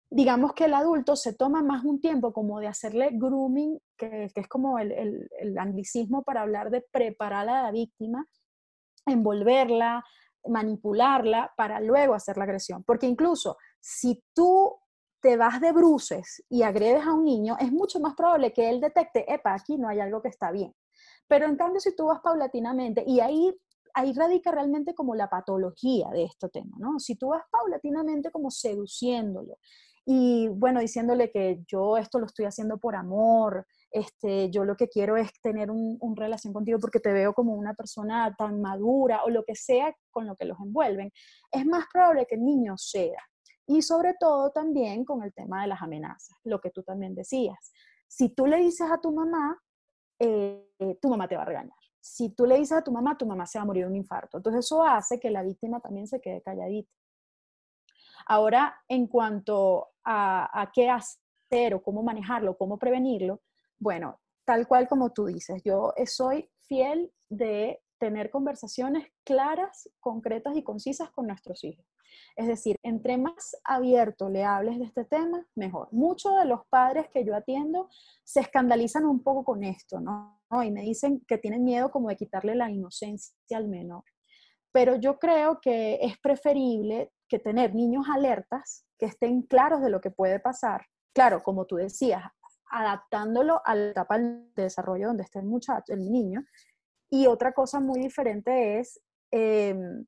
digamos 0.09 0.53
que 0.53 0.65
el 0.65 0.73
adulto 0.73 1.15
se 1.15 1.33
toma 1.33 1.61
más 1.61 1.83
un 1.85 2.01
tiempo 2.01 2.33
como 2.33 2.59
de 2.59 2.67
hacerle 2.67 3.09
grooming, 3.13 3.79
que, 3.97 4.31
es 4.33 4.47
como 4.47 4.79
el, 4.79 5.29
anglicismo 5.57 6.23
para 6.23 6.41
hablar 6.41 6.71
de 6.71 6.81
preparar 6.91 7.47
a 7.47 7.63
la 7.63 7.71
víctima, 7.71 8.25
envolverla, 9.05 10.03
manipularla 10.47 11.53
para 11.55 11.79
luego 11.79 12.15
hacer 12.15 12.37
la 12.37 12.45
agresión. 12.45 12.83
Porque 12.83 13.07
incluso 13.07 13.57
si 13.79 14.23
tú 14.33 14.79
te 15.21 15.37
vas 15.37 15.61
de 15.61 15.73
bruces 15.73 16.43
y 16.49 16.63
agredes 16.63 17.05
a 17.05 17.13
un 17.13 17.25
niño, 17.25 17.57
es 17.59 17.71
mucho 17.71 17.99
más 17.99 18.15
probable 18.15 18.53
que 18.53 18.69
él 18.69 18.79
detecte, 18.79 19.31
epa, 19.31 19.53
aquí 19.53 19.77
no 19.77 19.89
hay 19.89 19.99
algo 19.99 20.21
que 20.21 20.29
está 20.29 20.51
bien. 20.51 20.73
Pero 21.27 21.45
en 21.45 21.55
cambio, 21.55 21.79
si 21.79 21.95
tú 21.95 22.05
vas 22.07 22.21
paulatinamente, 22.21 23.03
y 23.05 23.19
ahí, 23.19 23.53
ahí 23.93 24.13
radica 24.13 24.51
realmente 24.51 24.95
como 24.95 25.13
la 25.13 25.29
patología 25.29 26.07
de 26.11 26.23
este 26.23 26.49
tema, 26.49 26.75
¿no? 26.79 26.99
Si 26.99 27.15
tú 27.15 27.29
vas 27.29 27.43
paulatinamente 27.51 28.31
como 28.31 28.49
seduciéndolo, 28.49 29.57
y 30.11 30.47
bueno, 30.47 30.79
diciéndole 30.79 31.29
que 31.29 31.63
yo 31.67 31.95
esto 31.95 32.17
lo 32.17 32.25
estoy 32.25 32.45
haciendo 32.45 32.79
por 32.79 32.95
amor, 32.95 33.67
este, 33.91 34.49
yo 34.49 34.65
lo 34.65 34.75
que 34.75 34.89
quiero 34.89 35.17
es 35.17 35.31
tener 35.39 35.69
una 35.69 35.97
un 35.99 36.15
relación 36.15 36.51
contigo 36.51 36.79
porque 36.79 36.99
te 36.99 37.13
veo 37.13 37.31
como 37.31 37.53
una 37.53 37.75
persona 37.75 38.33
tan 38.35 38.59
madura 38.59 39.23
o 39.23 39.29
lo 39.29 39.43
que 39.43 39.53
sea 39.53 39.95
con 40.09 40.25
lo 40.25 40.35
que 40.35 40.45
los 40.45 40.59
envuelven, 40.59 41.11
es 41.51 41.63
más 41.63 41.85
probable 41.93 42.25
que 42.25 42.33
el 42.33 42.43
niño 42.43 42.73
ceda. 42.75 43.21
Y 43.67 43.83
sobre 43.83 44.15
todo 44.19 44.49
también 44.49 45.05
con 45.05 45.21
el 45.21 45.31
tema 45.31 45.61
de 45.61 45.67
las 45.67 45.83
amenazas, 45.83 46.35
lo 46.43 46.59
que 46.59 46.71
tú 46.71 46.81
también 46.81 47.13
decías. 47.13 47.71
Si 48.07 48.29
tú 48.29 48.47
le 48.47 48.57
dices 48.57 48.89
a 48.89 48.99
tu 48.99 49.11
mamá, 49.11 49.61
eh, 50.17 50.97
tu 50.99 51.07
mamá 51.07 51.27
te 51.27 51.35
va 51.35 51.43
a 51.43 51.45
regañar. 51.45 51.77
Si 51.99 52.29
tú 52.31 52.47
le 52.47 52.57
dices 52.57 52.79
a 52.79 52.83
tu 52.83 52.91
mamá, 52.91 53.15
tu 53.15 53.27
mamá 53.27 53.45
se 53.45 53.59
va 53.59 53.61
a 53.61 53.67
morir 53.67 53.83
de 53.83 53.91
un 53.91 53.95
infarto. 53.95 54.37
Entonces 54.37 54.65
eso 54.65 54.83
hace 54.83 55.19
que 55.19 55.29
la 55.29 55.43
víctima 55.43 55.79
también 55.79 56.07
se 56.07 56.19
quede 56.19 56.41
calladita. 56.41 56.91
Ahora, 58.31 58.79
en 58.87 59.07
cuanto 59.07 59.87
a, 60.09 60.71
qué 60.73 60.89
hacer 60.89 61.73
o 61.73 61.83
cómo 61.83 62.01
manejarlo, 62.01 62.57
cómo 62.57 62.79
prevenirlo, 62.79 63.41
bueno, 63.77 64.19
tal 64.45 64.67
cual 64.67 64.87
como 64.87 65.11
tú 65.11 65.27
dices, 65.27 65.61
yo 65.63 65.93
soy 66.05 66.49
fiel 66.67 67.11
de 67.29 67.81
tener 67.99 68.31
conversaciones 68.31 69.07
claras, 69.23 69.89
concretas 69.99 70.55
y 70.55 70.63
concisas 70.63 71.11
con 71.11 71.27
nuestros 71.27 71.63
hijos. 71.63 71.85
Es 72.35 72.47
decir, 72.47 72.75
entre 72.81 73.17
más 73.17 73.55
abierto 73.63 74.29
le 74.29 74.43
hables 74.43 74.79
de 74.79 74.85
este 74.85 75.05
tema, 75.05 75.45
mejor. 75.55 75.89
Muchos 75.91 76.35
de 76.39 76.45
los 76.45 76.61
padres 76.69 77.07
que 77.13 77.23
yo 77.23 77.35
atiendo 77.35 77.87
se 78.23 78.39
escandalizan 78.39 79.05
un 79.05 79.21
poco 79.21 79.43
con 79.43 79.63
esto, 79.63 79.99
¿no? 79.99 80.41
Y 80.63 80.71
me 80.71 80.81
dicen 80.81 81.23
que 81.27 81.37
tienen 81.37 81.63
miedo 81.63 81.91
como 81.91 82.09
de 82.09 82.15
quitarle 82.15 82.55
la 82.55 82.71
inocencia 82.71 83.35
al 83.57 83.67
menor. 83.67 84.03
Pero 84.71 84.95
yo 84.95 85.19
creo 85.19 85.59
que 85.61 85.99
es 86.01 86.17
preferible 86.17 87.11
que 87.29 87.39
tener 87.39 87.74
niños 87.74 88.05
alertas, 88.13 88.86
que 88.98 89.05
estén 89.05 89.43
claros 89.43 89.81
de 89.81 89.89
lo 89.89 90.01
que 90.01 90.12
puede 90.12 90.39
pasar. 90.39 90.86
Claro, 91.13 91.41
como 91.43 91.65
tú 91.65 91.77
decías, 91.77 92.24
adaptándolo 92.69 93.62
a 93.65 93.75
la 93.75 93.91
etapa 93.91 94.19
de 94.19 94.43
desarrollo 94.55 95.07
donde 95.07 95.24
está 95.24 95.39
el 95.88 96.12
niño. 96.12 96.43
Y 97.09 97.27
otra 97.27 97.53
cosa 97.53 97.79
muy 97.79 98.00
diferente 98.01 98.79
es 98.79 99.01
em, 99.31 100.05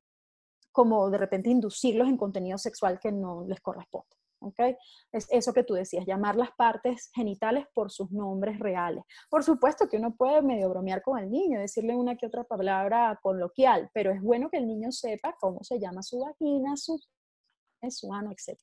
como 0.70 1.10
de 1.10 1.18
repente 1.18 1.50
inducirlos 1.50 2.08
en 2.08 2.16
contenido 2.16 2.58
sexual 2.58 2.98
que 3.00 3.12
no 3.12 3.44
les 3.46 3.60
corresponde. 3.60 4.16
¿Okay? 4.42 4.76
Es 5.12 5.26
eso 5.30 5.52
que 5.52 5.64
tú 5.64 5.74
decías, 5.74 6.06
llamar 6.06 6.36
las 6.36 6.50
partes 6.52 7.10
genitales 7.14 7.66
por 7.74 7.90
sus 7.90 8.10
nombres 8.10 8.58
reales. 8.58 9.04
Por 9.30 9.44
supuesto 9.44 9.88
que 9.88 9.96
uno 9.96 10.14
puede 10.14 10.42
medio 10.42 10.68
bromear 10.68 11.02
con 11.02 11.18
el 11.18 11.30
niño, 11.30 11.60
decirle 11.60 11.94
una 11.94 12.16
que 12.16 12.26
otra 12.26 12.44
palabra 12.44 13.18
coloquial, 13.22 13.90
pero 13.94 14.10
es 14.10 14.20
bueno 14.20 14.50
que 14.50 14.58
el 14.58 14.66
niño 14.66 14.92
sepa 14.92 15.36
cómo 15.40 15.62
se 15.62 15.78
llama 15.78 16.02
su 16.02 16.20
vagina, 16.20 16.76
su, 16.76 16.98
su 17.90 18.12
ano, 18.12 18.30
etc. 18.30 18.58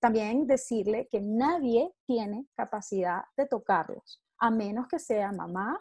También 0.00 0.46
decirle 0.46 1.08
que 1.10 1.20
nadie 1.20 1.92
tiene 2.06 2.46
capacidad 2.54 3.22
de 3.36 3.46
tocarlos, 3.46 4.22
a 4.38 4.50
menos 4.50 4.86
que 4.88 4.98
sea 4.98 5.32
mamá 5.32 5.78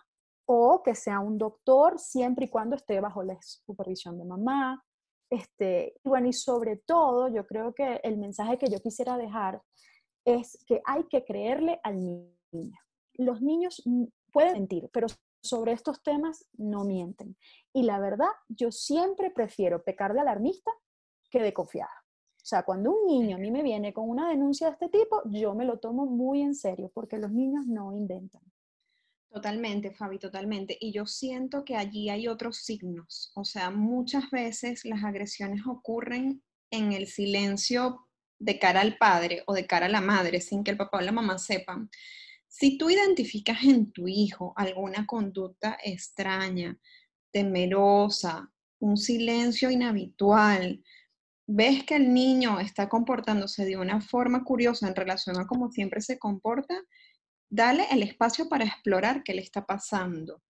o 0.48 0.82
que 0.84 0.96
sea 0.96 1.20
un 1.20 1.38
doctor, 1.38 2.00
siempre 2.00 2.46
y 2.46 2.50
cuando 2.50 2.76
esté 2.76 3.00
bajo 3.02 3.24
la 3.24 3.38
supervisión 3.42 4.18
de 4.18 4.26
mamá, 4.26 4.84
este, 5.30 5.96
y 6.04 6.10
bueno, 6.10 6.28
y 6.28 6.34
sobre 6.34 6.78
todo, 6.78 7.28
yo 7.30 7.46
creo 7.46 7.74
que 7.74 8.00
el 8.04 8.18
mensaje 8.18 8.58
que 8.58 8.70
yo 8.70 8.80
quisiera 8.80 9.18
dejar 9.18 9.62
es 10.26 10.58
que 10.66 10.82
hay 10.86 11.04
que 11.06 11.24
creerle 11.24 11.80
al 11.84 12.00
niño. 12.52 12.80
Los 13.14 13.42
niños 13.42 13.84
pueden 14.32 14.54
mentir, 14.54 14.90
pero 14.92 15.08
sobre 15.42 15.74
estos 15.74 16.02
temas 16.02 16.48
no 16.58 16.84
mienten. 16.84 17.38
Y 17.74 17.84
la 17.84 18.00
verdad, 18.00 18.30
yo 18.50 18.72
siempre 18.72 19.32
prefiero 19.32 19.84
pecar 19.84 20.14
de 20.14 20.22
alarmista 20.22 20.72
que 21.30 21.42
de 21.42 21.54
confiada. 21.54 21.92
O 22.46 22.48
sea, 22.48 22.64
cuando 22.64 22.92
un 22.92 23.08
niño 23.08 23.38
a 23.38 23.40
mí 23.40 23.50
me 23.50 23.64
viene 23.64 23.94
con 23.94 24.10
una 24.10 24.30
denuncia 24.30 24.68
de 24.68 24.74
este 24.74 24.90
tipo, 24.90 25.22
yo 25.26 25.56
me 25.56 25.66
lo 25.66 25.80
tomo 25.80 26.06
muy 26.06 26.42
en 26.42 26.54
serio, 26.54 26.92
porque 26.94 27.18
los 27.18 27.32
niños 27.32 27.66
no 27.66 27.92
inventan. 27.92 28.42
Totalmente, 29.36 29.92
Fabi, 29.92 30.18
totalmente. 30.18 30.78
Y 30.80 30.94
yo 30.94 31.06
siento 31.06 31.66
que 31.66 31.76
allí 31.76 32.10
hay 32.10 32.30
otros 32.30 32.60
signos. 32.60 33.34
O 33.36 33.44
sea, 33.44 33.70
muchas 33.70 34.32
veces 34.32 34.86
las 34.86 35.04
agresiones 35.04 35.64
ocurren 35.68 36.42
en 36.72 36.94
el 36.94 37.06
silencio 37.08 38.08
de 38.40 38.58
cara 38.60 38.80
al 38.80 38.98
padre 38.98 39.44
o 39.46 39.54
de 39.54 39.68
cara 39.68 39.88
a 39.88 39.90
la 39.90 40.00
madre, 40.00 40.40
sin 40.40 40.64
que 40.64 40.72
el 40.72 40.78
papá 40.78 41.00
o 41.00 41.02
la 41.02 41.12
mamá 41.12 41.38
sepan. 41.38 41.90
Si 42.48 42.78
tú 42.78 42.90
identificas 42.90 43.62
en 43.66 43.92
tu 43.92 44.08
hijo 44.08 44.54
alguna 44.56 45.06
conducta 45.06 45.78
extraña, 45.84 46.80
temerosa, 47.30 48.50
un 48.80 48.96
silencio 48.96 49.70
inhabitual, 49.70 50.82
ves 51.46 51.84
que 51.84 51.98
el 51.98 52.14
niño 52.14 52.62
está 52.62 52.88
comportándose 52.88 53.66
de 53.66 53.76
una 53.76 54.00
forma 54.00 54.46
curiosa 54.46 54.88
en 54.88 54.96
relación 54.96 55.38
a 55.38 55.46
cómo 55.46 55.70
siempre 55.72 56.00
se 56.00 56.18
comporta, 56.18 56.82
dale 57.56 57.88
el 57.90 58.04
espacio 58.04 58.50
para 58.50 58.66
explorar 58.66 59.24
qué 59.24 59.34
le 59.34 59.42
está 59.42 59.66
pasando. 59.66 60.44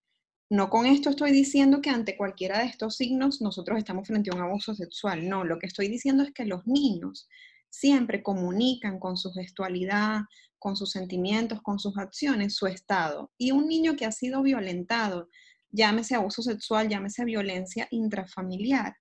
No 0.50 0.70
con 0.70 0.88
esto 0.88 1.12
estoy 1.12 1.32
diciendo 1.32 1.80
que 1.82 1.92
ante 1.92 2.18
cualquiera 2.18 2.60
de 2.60 2.66
estos 2.66 2.98
signos 2.98 3.42
nosotros 3.42 3.78
estamos 3.78 4.08
frente 4.08 4.32
a 4.32 4.36
un 4.36 4.42
abuso 4.42 4.74
sexual. 4.74 5.30
No, 5.30 5.44
lo 5.44 5.60
que 5.60 5.68
estoy 5.68 5.88
diciendo 5.88 6.24
es 6.24 6.32
que 6.34 6.46
los 6.46 6.66
niños 6.66 7.28
siempre 7.70 8.24
comunican 8.24 9.00
con 9.00 9.18
su 9.18 9.32
gestualidad, 9.32 10.22
con 10.58 10.76
sus 10.76 10.92
sentimientos, 10.92 11.62
con 11.62 11.78
sus 11.78 11.96
acciones, 11.98 12.56
su 12.56 12.66
estado. 12.66 13.32
Y 13.38 13.52
un 13.52 13.68
niño 13.68 13.96
que 13.96 14.06
ha 14.06 14.12
sido 14.12 14.42
violentado, 14.42 15.30
llámese 15.70 16.16
abuso 16.16 16.42
sexual, 16.42 16.90
llámese 16.90 17.24
violencia 17.24 17.88
intrafamiliar, 17.92 18.96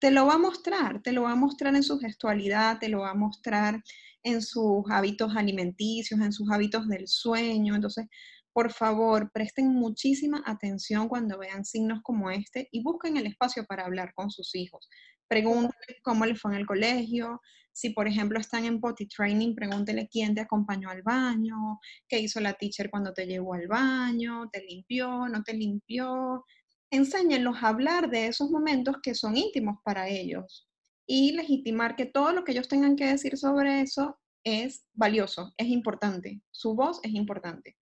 te 0.00 0.10
lo 0.10 0.26
va 0.26 0.34
a 0.34 0.38
mostrar, 0.38 1.00
te 1.02 1.12
lo 1.12 1.22
va 1.22 1.32
a 1.32 1.36
mostrar 1.36 1.76
en 1.76 1.82
su 1.82 1.98
gestualidad, 1.98 2.78
te 2.78 2.88
lo 2.88 3.00
va 3.00 3.10
a 3.10 3.14
mostrar 3.14 3.82
en 4.26 4.42
sus 4.42 4.82
hábitos 4.90 5.36
alimenticios, 5.36 6.20
en 6.20 6.32
sus 6.32 6.50
hábitos 6.50 6.88
del 6.88 7.06
sueño. 7.06 7.76
Entonces, 7.76 8.06
por 8.52 8.72
favor, 8.72 9.30
presten 9.32 9.68
muchísima 9.68 10.42
atención 10.44 11.08
cuando 11.08 11.38
vean 11.38 11.64
signos 11.64 12.00
como 12.02 12.30
este 12.30 12.68
y 12.72 12.82
busquen 12.82 13.16
el 13.16 13.26
espacio 13.26 13.64
para 13.66 13.84
hablar 13.84 14.12
con 14.14 14.30
sus 14.30 14.54
hijos. 14.56 14.88
Pregúntale 15.28 16.00
cómo 16.02 16.26
le 16.26 16.34
fue 16.34 16.52
en 16.52 16.58
el 16.58 16.66
colegio. 16.66 17.40
Si, 17.72 17.90
por 17.90 18.08
ejemplo, 18.08 18.40
están 18.40 18.64
en 18.64 18.80
potty 18.80 19.06
training, 19.06 19.54
pregúntele 19.54 20.08
quién 20.10 20.34
te 20.34 20.40
acompañó 20.40 20.90
al 20.90 21.02
baño, 21.02 21.78
qué 22.08 22.18
hizo 22.18 22.40
la 22.40 22.54
teacher 22.54 22.90
cuando 22.90 23.12
te 23.12 23.26
llevó 23.26 23.54
al 23.54 23.68
baño, 23.68 24.48
te 24.50 24.64
limpió, 24.64 25.28
no 25.28 25.44
te 25.44 25.54
limpió. 25.54 26.44
Enséñenlos 26.90 27.62
a 27.62 27.68
hablar 27.68 28.10
de 28.10 28.26
esos 28.26 28.50
momentos 28.50 28.96
que 29.02 29.14
son 29.14 29.36
íntimos 29.36 29.76
para 29.84 30.08
ellos 30.08 30.65
y 31.06 31.32
legitimar 31.32 31.96
que 31.96 32.06
todo 32.06 32.32
lo 32.32 32.44
que 32.44 32.52
ellos 32.52 32.68
tengan 32.68 32.96
que 32.96 33.06
decir 33.06 33.36
sobre 33.36 33.80
eso 33.80 34.18
es 34.44 34.86
valioso, 34.92 35.54
es 35.56 35.68
importante. 35.68 36.42
Su 36.50 36.74
voz 36.74 37.00
es 37.02 37.12
importante. 37.14 37.76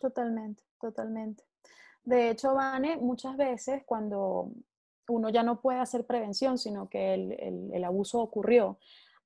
Totalmente, 0.00 0.62
totalmente. 0.80 1.44
De 2.04 2.30
hecho, 2.30 2.54
Vane, 2.54 2.96
muchas 2.96 3.36
veces 3.36 3.82
cuando 3.84 4.52
uno 5.08 5.30
ya 5.30 5.42
no 5.42 5.60
puede 5.60 5.80
hacer 5.80 6.06
prevención, 6.06 6.58
sino 6.58 6.88
que 6.88 7.14
el, 7.14 7.84
abuso 7.84 8.20
ocurrió, 8.20 8.78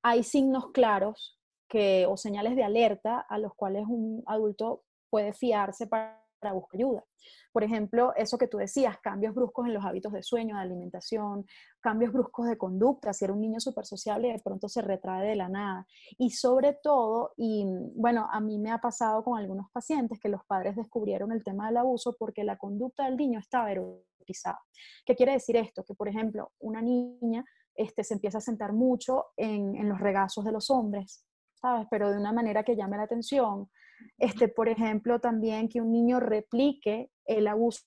hay 0.03 0.23
signos 0.23 0.71
claros 0.73 1.39
que, 1.69 2.07
o 2.07 2.17
señales 2.17 2.57
de 2.57 2.65
alerta 2.65 3.21
a 3.21 3.39
los 3.39 3.55
cuales 3.55 3.85
un 3.89 4.23
adulto 4.27 4.85
puede 5.11 5.33
fiarse 5.33 5.87
para, 5.87 6.22
para 6.43 6.55
buscar 6.55 6.81
ayuda. 6.81 7.05
Por 7.53 7.63
ejemplo, 7.63 8.13
eso 8.17 8.37
que 8.37 8.49
tú 8.49 8.59
decías, 8.59 8.99
cambios 8.99 9.35
bruscos 9.35 9.67
en 9.67 9.75
los 9.75 9.85
hábitos 9.85 10.13
de 10.13 10.23
sueño, 10.23 10.57
de 10.57 10.63
alimentación, 10.63 11.47
cambios 11.81 12.13
bruscos 12.13 12.49
de 12.49 12.59
conducta, 12.59 13.13
si 13.13 13.25
era 13.25 13.33
un 13.33 13.41
niño 13.41 13.61
súper 13.61 13.87
sociable 13.87 14.33
de 14.33 14.41
pronto 14.41 14.69
se 14.69 14.83
retrae 14.83 15.29
de 15.29 15.37
la 15.37 15.49
nada. 15.49 15.87
Y 16.19 16.31
sobre 16.31 16.75
todo, 16.83 17.33
y 17.37 17.65
bueno, 17.95 18.29
a 18.31 18.41
mí 18.41 18.59
me 18.59 18.73
ha 18.73 18.79
pasado 18.79 19.23
con 19.23 19.39
algunos 19.39 19.71
pacientes 19.71 20.19
que 20.19 20.29
los 20.29 20.45
padres 20.45 20.75
descubrieron 20.75 21.31
el 21.31 21.45
tema 21.45 21.69
del 21.69 21.77
abuso 21.77 22.17
porque 22.19 22.43
la 22.43 22.57
conducta 22.57 23.05
del 23.05 23.17
niño 23.17 23.39
estaba 23.39 23.71
erotizada. 23.71 24.61
¿Qué 25.07 25.15
quiere 25.15 25.33
decir 25.33 25.57
esto? 25.57 25.85
Que, 25.85 25.95
por 25.95 26.09
ejemplo, 26.09 26.51
una 26.59 26.83
niña 26.83 27.45
este, 27.77 28.03
se 28.03 28.15
empieza 28.15 28.39
a 28.39 28.41
sentar 28.41 28.73
mucho 28.73 29.27
en, 29.37 29.77
en 29.77 29.89
los 29.89 30.01
regazos 30.01 30.45
de 30.45 30.53
los 30.53 30.71
hombres, 30.71 31.25
¿sabes? 31.55 31.87
Pero 31.89 32.11
de 32.11 32.19
una 32.19 32.33
manera 32.33 32.65
que 32.65 32.75
llame 32.75 32.97
la 32.97 33.05
atención 33.05 33.71
este, 34.19 34.49
por 34.49 34.69
ejemplo, 34.69 35.21
también 35.21 35.69
que 35.69 35.81
un 35.81 35.93
niño 35.93 36.21
replique 36.21 37.11
el 37.25 37.47
abuso 37.47 37.83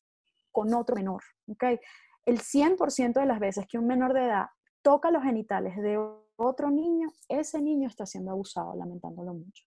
con 0.51 0.73
otro 0.73 0.95
menor. 0.95 1.21
¿okay? 1.47 1.79
El 2.25 2.39
100% 2.39 3.13
de 3.19 3.25
las 3.25 3.39
veces 3.39 3.65
que 3.67 3.77
un 3.77 3.87
menor 3.87 4.13
de 4.13 4.25
edad 4.25 4.47
toca 4.81 5.11
los 5.11 5.23
genitales 5.23 5.75
de 5.77 5.97
otro 6.37 6.69
niño, 6.69 7.07
ese 7.29 7.61
niño 7.61 7.87
está 7.87 8.05
siendo 8.05 8.31
abusado, 8.31 8.75
lamentándolo 8.75 9.33
mucho. 9.33 9.63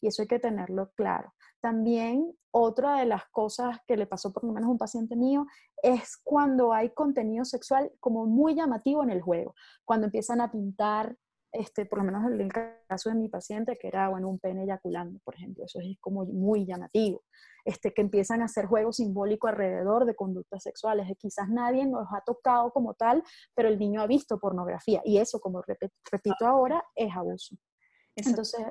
Y 0.00 0.06
eso 0.06 0.22
hay 0.22 0.28
que 0.28 0.38
tenerlo 0.38 0.90
claro. 0.96 1.32
También 1.60 2.34
otra 2.50 2.98
de 2.98 3.06
las 3.06 3.24
cosas 3.30 3.78
que 3.86 3.96
le 3.96 4.06
pasó 4.06 4.32
por 4.32 4.44
lo 4.44 4.52
menos 4.52 4.68
a 4.68 4.72
un 4.72 4.78
paciente 4.78 5.16
mío 5.16 5.46
es 5.82 6.16
cuando 6.22 6.72
hay 6.72 6.90
contenido 6.90 7.44
sexual 7.44 7.92
como 8.00 8.26
muy 8.26 8.54
llamativo 8.54 9.02
en 9.02 9.10
el 9.10 9.20
juego, 9.20 9.54
cuando 9.84 10.06
empiezan 10.06 10.40
a 10.40 10.50
pintar 10.50 11.16
este, 11.52 11.84
por 11.84 11.98
lo 11.98 12.04
menos 12.04 12.24
en 12.32 12.40
el 12.40 12.50
caso 12.88 13.10
de 13.10 13.14
mi 13.14 13.28
paciente, 13.28 13.76
que 13.78 13.88
era 13.88 14.08
bueno, 14.08 14.28
un 14.28 14.38
pene 14.38 14.64
eyaculando, 14.64 15.20
por 15.24 15.34
ejemplo, 15.34 15.64
eso 15.64 15.80
es 15.80 15.98
como 16.00 16.24
muy 16.24 16.64
llamativo, 16.64 17.22
este, 17.64 17.92
que 17.92 18.00
empiezan 18.00 18.40
a 18.40 18.46
hacer 18.46 18.66
juegos 18.66 18.96
simbólicos 18.96 19.50
alrededor 19.50 20.06
de 20.06 20.14
conductas 20.14 20.62
sexuales, 20.62 21.06
que 21.06 21.14
quizás 21.14 21.48
nadie 21.48 21.86
nos 21.86 22.08
ha 22.12 22.22
tocado 22.24 22.72
como 22.72 22.94
tal, 22.94 23.22
pero 23.54 23.68
el 23.68 23.78
niño 23.78 24.00
ha 24.00 24.06
visto 24.06 24.38
pornografía, 24.38 25.02
y 25.04 25.18
eso, 25.18 25.40
como 25.40 25.62
repito 25.62 26.46
ahora, 26.46 26.82
es 26.94 27.14
abuso. 27.14 27.56
Entonces, 28.16 28.64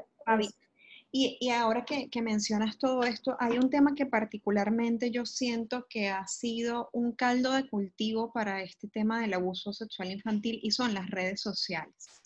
y, 1.14 1.38
y, 1.42 1.50
ahora 1.50 1.84
que, 1.84 2.10
que, 2.10 2.22
mencionas 2.22 2.78
todo 2.78 3.04
esto, 3.04 3.36
hay 3.38 3.58
un 3.58 3.70
tema 3.70 3.94
que 3.96 4.06
particularmente 4.06 5.12
yo 5.12 5.26
siento 5.26 5.86
que 5.90 6.10
ha 6.10 6.26
sido 6.26 6.90
un 6.94 7.12
caldo 7.12 7.52
de 7.52 7.68
cultivo 7.68 8.32
para 8.32 8.62
este 8.62 8.88
tema 8.88 9.20
del 9.20 9.34
abuso 9.34 9.74
sexual 9.74 10.12
infantil 10.12 10.60
y 10.64 10.72
son 10.72 10.94
las 10.94 11.10
redes 11.10 11.42
sociales. 11.42 12.22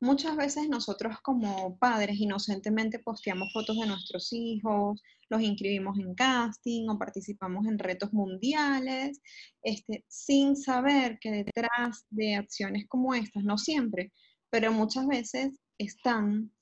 Muchas 0.00 0.36
veces 0.36 0.68
nosotros 0.68 1.20
como 1.22 1.78
padres 1.78 2.20
inocentemente 2.20 2.98
posteamos 2.98 3.50
fotos 3.52 3.78
de 3.78 3.86
nuestros 3.86 4.30
hijos, 4.32 5.00
los 5.30 5.40
inscribimos 5.40 5.98
en 5.98 6.14
casting 6.14 6.88
o 6.90 6.98
participamos 6.98 7.66
en 7.66 7.78
retos 7.78 8.12
mundiales, 8.12 9.20
este, 9.62 10.04
sin 10.06 10.54
saber 10.54 11.18
que 11.18 11.30
detrás 11.30 12.04
de 12.10 12.34
acciones 12.34 12.86
como 12.88 13.14
estas, 13.14 13.42
no 13.42 13.56
siempre, 13.56 14.12
pero 14.50 14.70
muchas 14.70 15.06
veces 15.06 15.58
están 15.78 16.52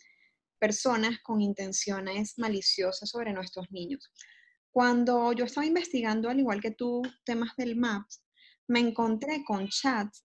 personas 0.61 1.18
con 1.23 1.40
intenciones 1.40 2.35
maliciosas 2.38 3.11
sobre 3.11 3.33
nuestros 3.33 3.66
niños. 3.70 4.12
Cuando 4.70 5.33
yo 5.33 5.44
estaba 5.44 5.66
investigando, 5.66 6.31
al 6.31 6.38
igual 6.38 6.61
que 6.61 6.70
tú, 6.70 7.03
temas 7.25 7.55
del 7.57 7.77
MAPS, 7.77 8.23
me 8.68 8.81
encontré 8.81 9.44
con 9.44 9.68
chats 9.68 10.24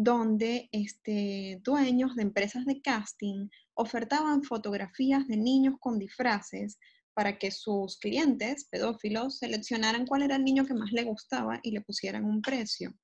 donde 0.00 0.68
este, 0.70 1.60
dueños 1.64 2.14
de 2.14 2.22
empresas 2.22 2.64
de 2.66 2.80
casting 2.80 3.48
ofertaban 3.74 4.44
fotografías 4.44 5.26
de 5.26 5.36
niños 5.36 5.74
con 5.80 5.98
disfraces 5.98 6.78
para 7.14 7.36
que 7.36 7.50
sus 7.50 7.98
clientes 7.98 8.68
pedófilos 8.70 9.38
seleccionaran 9.38 10.06
cuál 10.06 10.22
era 10.22 10.36
el 10.36 10.44
niño 10.44 10.64
que 10.64 10.74
más 10.74 10.92
le 10.92 11.02
gustaba 11.02 11.58
y 11.64 11.72
le 11.72 11.80
pusieran 11.80 12.24
un 12.24 12.42
precio. 12.42 12.94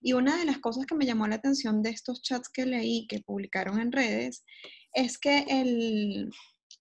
Y 0.00 0.14
una 0.14 0.36
de 0.36 0.44
las 0.44 0.58
cosas 0.58 0.84
que 0.84 0.96
me 0.96 1.06
llamó 1.06 1.28
la 1.28 1.36
atención 1.36 1.80
de 1.80 1.90
estos 1.90 2.22
chats 2.22 2.48
que 2.48 2.66
leí, 2.66 3.06
que 3.06 3.20
publicaron 3.20 3.78
en 3.78 3.92
redes, 3.92 4.44
es 4.92 5.18
que 5.18 5.44
el, 5.48 6.28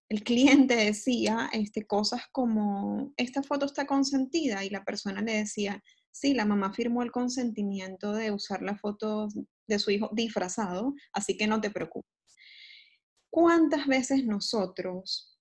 el 0.10 0.24
cliente 0.24 0.76
decía 0.76 1.52
este, 1.54 1.86
cosas 1.86 2.24
como, 2.32 3.14
esta 3.16 3.44
foto 3.44 3.68
está 3.68 3.86
consentida 3.86 4.66
y 4.66 4.72
la 4.72 4.84
persona 4.84 5.22
le 5.22 5.34
decía, 5.34 5.84
sí, 6.12 6.34
la 6.34 6.46
mamá 6.46 6.74
firmó 6.74 7.04
el 7.04 7.12
consentimiento 7.12 8.14
de 8.14 8.32
usar 8.32 8.62
la 8.62 8.78
foto 8.78 9.28
de 9.68 9.80
su 9.80 9.92
hijo 9.92 10.10
disfrazado, 10.14 10.94
así 11.14 11.38
que 11.38 11.48
no 11.48 11.62
te 11.62 11.72
preocupes. 11.72 12.12
¿Cuántas 13.30 13.88
veces 13.88 14.26
nosotros 14.26 15.40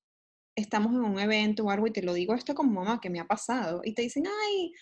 estamos 0.55 0.93
en 0.93 1.05
un 1.05 1.19
evento 1.19 1.65
o 1.65 1.71
algo 1.71 1.87
y 1.87 1.93
te 1.93 2.03
lo 2.03 2.15
digo 2.15 2.35
esto 2.35 2.55
como 2.55 2.73
mamá 2.73 3.01
que 3.01 3.11
me 3.11 3.21
ha 3.21 3.27
pasado 3.27 3.81
y 3.85 3.95
te 3.95 4.03
dicen, 4.03 4.25
ay, 4.27 4.73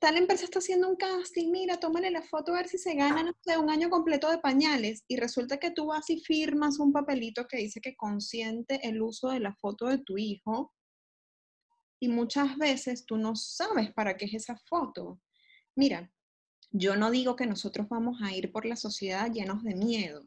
tal 0.00 0.16
empresa 0.16 0.44
está 0.44 0.58
haciendo 0.58 0.88
un 0.88 0.96
casting, 0.96 1.50
mira, 1.50 1.78
tómale 1.78 2.10
la 2.10 2.22
foto 2.22 2.52
a 2.52 2.56
ver 2.56 2.68
si 2.68 2.78
se 2.78 2.94
gana, 2.94 3.22
no 3.22 3.60
un 3.60 3.70
año 3.70 3.90
completo 3.90 4.30
de 4.30 4.38
pañales 4.38 5.04
y 5.08 5.16
resulta 5.16 5.58
que 5.58 5.70
tú 5.70 5.86
vas 5.86 6.10
y 6.10 6.20
firmas 6.20 6.78
un 6.78 6.92
papelito 6.92 7.46
que 7.48 7.58
dice 7.58 7.80
que 7.80 7.96
consiente 7.96 8.86
el 8.86 9.00
uso 9.00 9.30
de 9.30 9.40
la 9.40 9.54
foto 9.54 9.86
de 9.86 9.98
tu 9.98 10.18
hijo 10.18 10.72
y 12.00 12.08
muchas 12.08 12.58
veces 12.58 13.06
tú 13.06 13.16
no 13.16 13.34
sabes 13.34 13.92
para 13.94 14.16
qué 14.16 14.26
es 14.26 14.34
esa 14.34 14.56
foto. 14.68 15.20
Mira, 15.76 16.12
yo 16.70 16.96
no 16.96 17.10
digo 17.10 17.36
que 17.36 17.46
nosotros 17.46 17.88
vamos 17.88 18.20
a 18.22 18.32
ir 18.32 18.52
por 18.52 18.64
la 18.64 18.76
sociedad 18.76 19.30
llenos 19.30 19.64
de 19.64 19.74
miedo, 19.74 20.26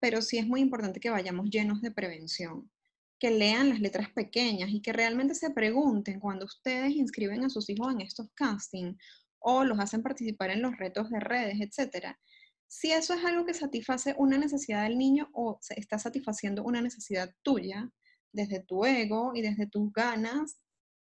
pero 0.00 0.22
sí 0.22 0.38
es 0.38 0.46
muy 0.46 0.60
importante 0.60 1.00
que 1.00 1.10
vayamos 1.10 1.50
llenos 1.50 1.80
de 1.80 1.90
prevención, 1.90 2.70
que 3.18 3.30
lean 3.30 3.68
las 3.68 3.80
letras 3.80 4.10
pequeñas 4.10 4.70
y 4.70 4.82
que 4.82 4.92
realmente 4.92 5.34
se 5.34 5.50
pregunten 5.50 6.18
cuando 6.18 6.46
ustedes 6.46 6.92
inscriben 6.92 7.44
a 7.44 7.50
sus 7.50 7.68
hijos 7.70 7.92
en 7.92 8.00
estos 8.00 8.28
castings 8.34 8.96
o 9.38 9.64
los 9.64 9.78
hacen 9.78 10.02
participar 10.02 10.50
en 10.50 10.62
los 10.62 10.76
retos 10.76 11.10
de 11.10 11.20
redes, 11.20 11.60
etcétera, 11.60 12.18
si 12.66 12.92
eso 12.92 13.14
es 13.14 13.24
algo 13.24 13.44
que 13.44 13.54
satisface 13.54 14.14
una 14.16 14.38
necesidad 14.38 14.84
del 14.84 14.96
niño 14.96 15.28
o 15.32 15.58
se 15.60 15.78
está 15.78 15.98
satisfaciendo 15.98 16.62
una 16.62 16.80
necesidad 16.80 17.34
tuya 17.42 17.90
desde 18.32 18.60
tu 18.60 18.84
ego 18.84 19.32
y 19.34 19.42
desde 19.42 19.66
tus 19.66 19.92
ganas 19.92 20.60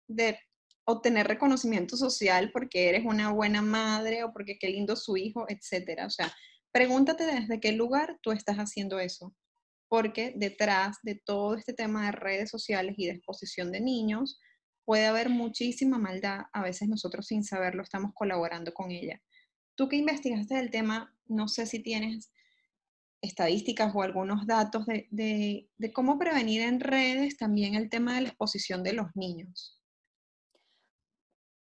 de 0.08 0.38
obtener 0.84 1.28
reconocimiento 1.28 1.96
social 1.96 2.50
porque 2.52 2.88
eres 2.88 3.04
una 3.04 3.32
buena 3.32 3.62
madre 3.62 4.24
o 4.24 4.32
porque 4.32 4.58
qué 4.58 4.68
lindo 4.68 4.96
su 4.96 5.16
hijo, 5.16 5.46
etcétera. 5.48 6.06
O 6.06 6.10
sea, 6.10 6.32
pregúntate 6.72 7.24
desde 7.24 7.60
qué 7.60 7.72
lugar 7.72 8.18
tú 8.22 8.32
estás 8.32 8.56
haciendo 8.56 8.98
eso, 8.98 9.34
porque 9.88 10.32
detrás 10.36 10.98
de 11.02 11.20
todo 11.24 11.54
este 11.54 11.72
tema 11.72 12.06
de 12.06 12.12
redes 12.12 12.50
sociales 12.50 12.94
y 12.98 13.06
de 13.06 13.12
exposición 13.12 13.70
de 13.70 13.80
niños 13.80 14.40
puede 14.84 15.06
haber 15.06 15.28
muchísima 15.28 15.98
maldad. 15.98 16.42
A 16.52 16.62
veces 16.62 16.88
nosotros 16.88 17.26
sin 17.26 17.44
saberlo 17.44 17.82
estamos 17.82 18.12
colaborando 18.14 18.72
con 18.74 18.90
ella. 18.90 19.20
Tú 19.76 19.88
que 19.88 19.96
investigaste 19.96 20.58
el 20.58 20.70
tema, 20.70 21.16
no 21.26 21.48
sé 21.48 21.66
si 21.66 21.80
tienes 21.80 22.32
estadísticas 23.22 23.94
o 23.94 24.02
algunos 24.02 24.48
datos 24.48 24.84
de, 24.86 25.68
de 25.78 25.92
cómo 25.92 26.18
prevenir 26.18 26.62
en 26.62 26.80
redes 26.80 27.36
también 27.36 27.76
el 27.76 27.88
tema 27.88 28.16
de 28.16 28.22
la 28.22 28.28
exposición 28.30 28.82
de 28.82 28.94
los 28.94 29.06
niños. 29.14 29.81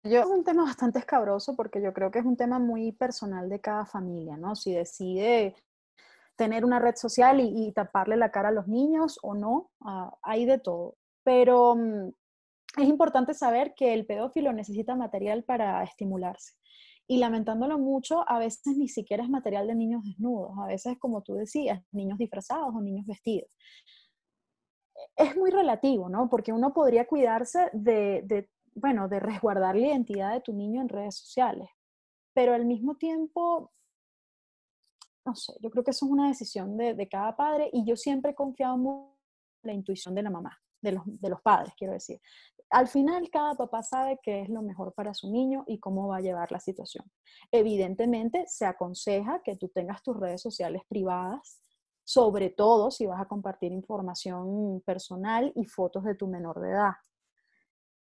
Yo, 0.04 0.20
es 0.20 0.26
un 0.26 0.44
tema 0.44 0.64
bastante 0.64 0.98
escabroso 0.98 1.56
porque 1.56 1.80
yo 1.80 1.94
creo 1.94 2.10
que 2.10 2.18
es 2.18 2.26
un 2.26 2.36
tema 2.36 2.58
muy 2.58 2.92
personal 2.92 3.48
de 3.48 3.60
cada 3.60 3.86
familia, 3.86 4.36
¿no? 4.36 4.54
Si 4.54 4.74
decide 4.74 5.56
tener 6.36 6.64
una 6.64 6.78
red 6.78 6.94
social 6.96 7.40
y, 7.40 7.72
taparle 7.72 8.16
la 8.16 8.30
cara 8.30 8.50
a 8.50 8.52
los 8.52 8.68
niños 8.68 9.18
o 9.22 9.34
no, 9.34 9.70
ah, 9.80 10.14
hay 10.22 10.44
de 10.44 10.58
todo. 10.58 10.96
Pero 11.22 11.76
mm, 11.76 12.08
es 12.82 12.88
importante 12.88 13.32
saber 13.32 13.74
que 13.74 13.94
el 13.94 14.04
pedófilo 14.04 14.52
necesita 14.52 14.94
material 14.94 15.42
para 15.44 15.82
estimularse. 15.82 16.52
Y 17.06 17.18
lamentándolo 17.18 17.78
mucho, 17.78 18.28
a 18.28 18.38
veces 18.38 18.76
ni 18.76 18.88
siquiera 18.88 19.22
es 19.22 19.30
material 19.30 19.66
de 19.68 19.74
niños 19.74 20.02
desnudos, 20.04 20.52
a 20.58 20.66
veces, 20.66 20.98
como 20.98 21.22
tú 21.22 21.34
decías, 21.34 21.82
niños 21.92 22.18
disfrazados 22.18 22.74
o 22.74 22.80
niños 22.82 23.06
vestidos. 23.06 23.50
Es 25.16 25.36
muy 25.36 25.50
relativo, 25.50 26.08
¿no? 26.10 26.28
Porque 26.28 26.52
uno 26.52 26.74
podría 26.74 27.06
cuidarse 27.06 27.70
de, 27.72 28.22
de 28.24 28.50
bueno, 28.74 29.08
de 29.08 29.20
resguardar 29.20 29.76
la 29.76 29.88
identidad 29.88 30.32
de 30.32 30.40
tu 30.40 30.52
niño 30.52 30.80
en 30.80 30.88
redes 30.88 31.16
sociales. 31.16 31.68
Pero 32.32 32.54
al 32.54 32.66
mismo 32.66 32.96
tiempo, 32.96 33.72
no 35.24 35.34
sé, 35.34 35.54
yo 35.60 35.70
creo 35.70 35.84
que 35.84 35.92
eso 35.92 36.06
es 36.06 36.12
una 36.12 36.28
decisión 36.28 36.76
de, 36.76 37.08
cada 37.08 37.36
padre 37.36 37.70
y 37.72 37.84
yo 37.86 37.96
siempre 37.96 38.32
he 38.32 38.34
confiado 38.34 38.76
mucho 38.76 39.14
en 39.62 39.68
la 39.68 39.74
intuición 39.74 40.14
de 40.14 40.22
la 40.22 40.30
mamá, 40.30 40.58
de 40.82 40.92
los, 40.92 41.02
de 41.06 41.28
los 41.28 41.40
padres, 41.40 41.72
quiero 41.76 41.94
decir. 41.94 42.20
Al 42.70 42.88
final, 42.88 43.30
cada 43.30 43.54
papá 43.54 43.82
sabe 43.82 44.18
qué 44.22 44.40
es 44.42 44.48
lo 44.48 44.60
mejor 44.60 44.92
para 44.94 45.14
su 45.14 45.30
niño 45.30 45.64
y 45.68 45.78
cómo 45.78 46.08
va 46.08 46.16
a 46.16 46.20
llevar 46.20 46.50
la 46.50 46.58
situación. 46.58 47.08
Evidentemente, 47.52 48.44
se 48.48 48.66
aconseja 48.66 49.42
que 49.44 49.56
tú 49.56 49.68
tengas 49.68 50.02
tus 50.02 50.16
redes 50.16 50.42
sociales 50.42 50.82
privadas, 50.88 51.60
sobre 52.02 52.50
todo 52.50 52.90
si 52.90 53.06
vas 53.06 53.20
a 53.20 53.26
compartir 53.26 53.72
información 53.72 54.82
personal 54.84 55.52
y 55.54 55.66
fotos 55.66 56.04
de 56.04 56.16
tu 56.16 56.26
menor 56.26 56.60
de 56.60 56.70
edad. 56.70 56.94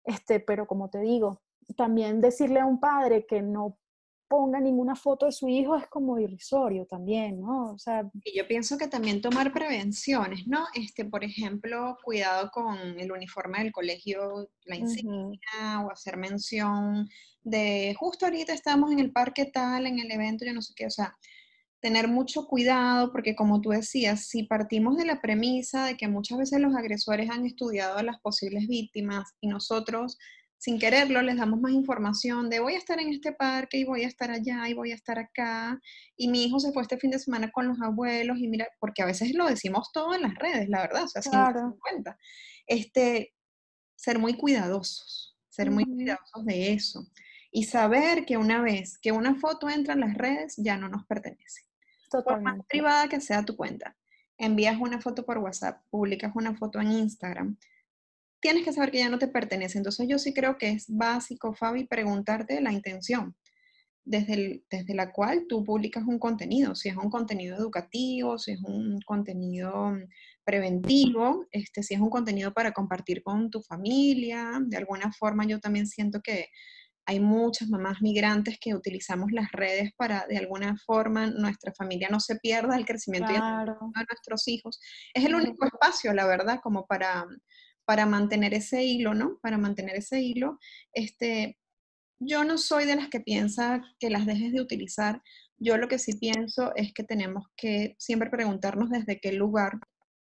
Este, 0.03 0.39
pero 0.39 0.67
como 0.67 0.89
te 0.89 0.99
digo, 0.99 1.41
también 1.77 2.21
decirle 2.21 2.59
a 2.59 2.65
un 2.65 2.79
padre 2.79 3.25
que 3.25 3.41
no 3.41 3.77
ponga 4.33 4.59
ninguna 4.59 4.95
foto 4.95 5.27
de 5.27 5.31
su 5.31 5.47
hijo 5.47 5.75
es 5.75 5.85
como 5.87 6.17
irrisorio 6.17 6.87
también, 6.87 7.39
¿no? 7.39 7.73
O 7.73 7.77
sea, 7.77 8.09
y 8.23 8.35
yo 8.35 8.47
pienso 8.47 8.79
que 8.79 8.87
también 8.87 9.21
tomar 9.21 9.53
prevenciones, 9.53 10.47
¿no? 10.47 10.65
Este, 10.73 11.05
por 11.05 11.23
ejemplo, 11.23 11.97
cuidado 12.03 12.49
con 12.51 12.99
el 12.99 13.11
uniforme 13.11 13.59
del 13.59 13.71
colegio, 13.71 14.49
la 14.65 14.75
insignia, 14.75 15.85
o 15.85 15.91
hacer 15.91 16.17
mención 16.17 17.07
de 17.43 17.95
justo 17.99 18.25
ahorita 18.25 18.53
estamos 18.53 18.91
en 18.91 18.99
el 18.99 19.11
parque 19.11 19.45
tal, 19.45 19.85
en 19.85 19.99
el 19.99 20.11
evento, 20.11 20.45
yo 20.45 20.53
no 20.53 20.63
sé 20.63 20.73
qué, 20.75 20.87
o 20.87 20.89
sea, 20.89 21.15
tener 21.83 22.07
mucho 22.07 22.47
cuidado 22.47 23.11
porque 23.11 23.35
como 23.35 23.59
tú 23.59 23.71
decías, 23.71 24.27
si 24.27 24.43
partimos 24.43 24.95
de 24.95 25.05
la 25.05 25.19
premisa 25.19 25.85
de 25.85 25.97
que 25.97 26.07
muchas 26.07 26.37
veces 26.37 26.61
los 26.61 26.73
agresores 26.77 27.29
han 27.29 27.45
estudiado 27.45 27.97
a 27.97 28.03
las 28.03 28.21
posibles 28.21 28.69
víctimas 28.69 29.33
y 29.41 29.49
nosotros 29.49 30.17
sin 30.57 30.79
quererlo 30.79 31.21
les 31.21 31.35
damos 31.35 31.59
más 31.59 31.73
información 31.73 32.49
de 32.49 32.61
voy 32.61 32.75
a 32.75 32.77
estar 32.77 33.01
en 33.01 33.09
este 33.09 33.33
parque 33.33 33.79
y 33.79 33.83
voy 33.83 34.05
a 34.05 34.07
estar 34.07 34.31
allá 34.31 34.69
y 34.69 34.73
voy 34.73 34.93
a 34.93 34.95
estar 34.95 35.19
acá 35.19 35.77
y 36.15 36.29
mi 36.29 36.45
hijo 36.45 36.57
se 36.61 36.71
fue 36.71 36.83
este 36.83 36.97
fin 36.97 37.11
de 37.11 37.19
semana 37.19 37.51
con 37.51 37.67
los 37.67 37.81
abuelos 37.81 38.37
y 38.37 38.47
mira, 38.47 38.65
porque 38.79 39.03
a 39.03 39.05
veces 39.05 39.33
lo 39.35 39.45
decimos 39.45 39.91
todo 39.91 40.15
en 40.15 40.21
las 40.21 40.35
redes, 40.35 40.69
la 40.69 40.83
verdad, 40.83 41.03
o 41.03 41.07
sea, 41.09 41.21
sin 41.21 41.33
cuenta. 41.79 42.17
Este, 42.65 43.33
ser 43.97 44.19
muy 44.19 44.35
cuidadosos, 44.35 45.37
ser 45.49 45.69
muy 45.69 45.83
cuidadosos 45.83 46.45
de 46.45 46.71
eso 46.71 47.11
y 47.51 47.65
saber 47.65 48.25
que 48.25 48.37
una 48.37 48.61
vez 48.61 48.97
que 48.99 49.11
una 49.11 49.35
foto 49.35 49.69
entra 49.69 49.95
en 49.95 49.99
las 49.99 50.13
redes 50.13 50.55
ya 50.55 50.77
no 50.77 50.87
nos 50.87 51.05
pertenece. 51.05 51.72
Por 52.21 52.41
más 52.41 52.59
privada 52.67 53.07
que 53.07 53.21
sea 53.21 53.43
tu 53.43 53.55
cuenta, 53.55 53.95
envías 54.37 54.79
una 54.79 55.01
foto 55.01 55.25
por 55.25 55.37
WhatsApp, 55.39 55.81
publicas 55.89 56.33
una 56.35 56.55
foto 56.55 56.79
en 56.79 56.91
Instagram, 56.91 57.57
tienes 58.39 58.65
que 58.65 58.73
saber 58.73 58.91
que 58.91 58.99
ya 58.99 59.09
no 59.09 59.17
te 59.17 59.29
pertenece. 59.29 59.77
Entonces 59.77 60.07
yo 60.07 60.19
sí 60.19 60.33
creo 60.33 60.57
que 60.57 60.69
es 60.69 60.85
básico, 60.89 61.53
Fabi, 61.53 61.85
preguntarte 61.85 62.59
la 62.61 62.71
intención 62.71 63.35
desde, 64.05 64.63
desde 64.69 64.93
la 64.95 65.11
cual 65.11 65.45
tú 65.47 65.63
publicas 65.63 66.03
un 66.05 66.19
contenido, 66.19 66.75
si 66.75 66.89
es 66.89 66.97
un 66.97 67.09
contenido 67.09 67.55
educativo, 67.55 68.37
si 68.37 68.51
es 68.51 68.61
un 68.61 68.99
contenido 69.05 69.93
preventivo, 70.43 71.45
este, 71.51 71.83
si 71.83 71.93
es 71.93 72.01
un 72.01 72.09
contenido 72.09 72.53
para 72.53 72.73
compartir 72.73 73.23
con 73.23 73.49
tu 73.49 73.61
familia, 73.61 74.59
de 74.61 74.77
alguna 74.77 75.11
forma 75.13 75.45
yo 75.45 75.59
también 75.59 75.87
siento 75.87 76.21
que 76.21 76.47
hay 77.05 77.19
muchas 77.19 77.67
mamás 77.69 78.01
migrantes 78.01 78.57
que 78.59 78.73
utilizamos 78.73 79.31
las 79.31 79.51
redes 79.51 79.91
para 79.97 80.25
de 80.27 80.37
alguna 80.37 80.77
forma 80.85 81.27
nuestra 81.27 81.73
familia 81.73 82.07
no 82.09 82.19
se 82.19 82.37
pierda 82.37 82.77
el 82.77 82.85
crecimiento 82.85 83.31
de 83.31 83.39
nuestros 84.09 84.47
hijos. 84.47 84.79
Es 85.13 85.25
el 85.25 85.35
único 85.35 85.65
espacio, 85.65 86.13
la 86.13 86.25
verdad, 86.25 86.59
como 86.63 86.85
para 86.85 87.25
para 87.85 88.05
mantener 88.05 88.53
ese 88.53 88.83
hilo, 88.83 89.13
¿no? 89.13 89.39
Para 89.41 89.57
mantener 89.57 89.97
ese 89.97 90.21
hilo, 90.21 90.59
este, 90.93 91.57
yo 92.19 92.43
no 92.43 92.57
soy 92.57 92.85
de 92.85 92.95
las 92.95 93.09
que 93.09 93.19
piensa 93.19 93.81
que 93.99 94.09
las 94.09 94.25
dejes 94.25 94.53
de 94.53 94.61
utilizar. 94.61 95.21
Yo 95.57 95.77
lo 95.77 95.87
que 95.87 95.99
sí 95.99 96.13
pienso 96.17 96.73
es 96.75 96.93
que 96.93 97.03
tenemos 97.03 97.45
que 97.55 97.95
siempre 97.99 98.29
preguntarnos 98.29 98.89
desde 98.89 99.19
qué 99.19 99.33
lugar 99.33 99.79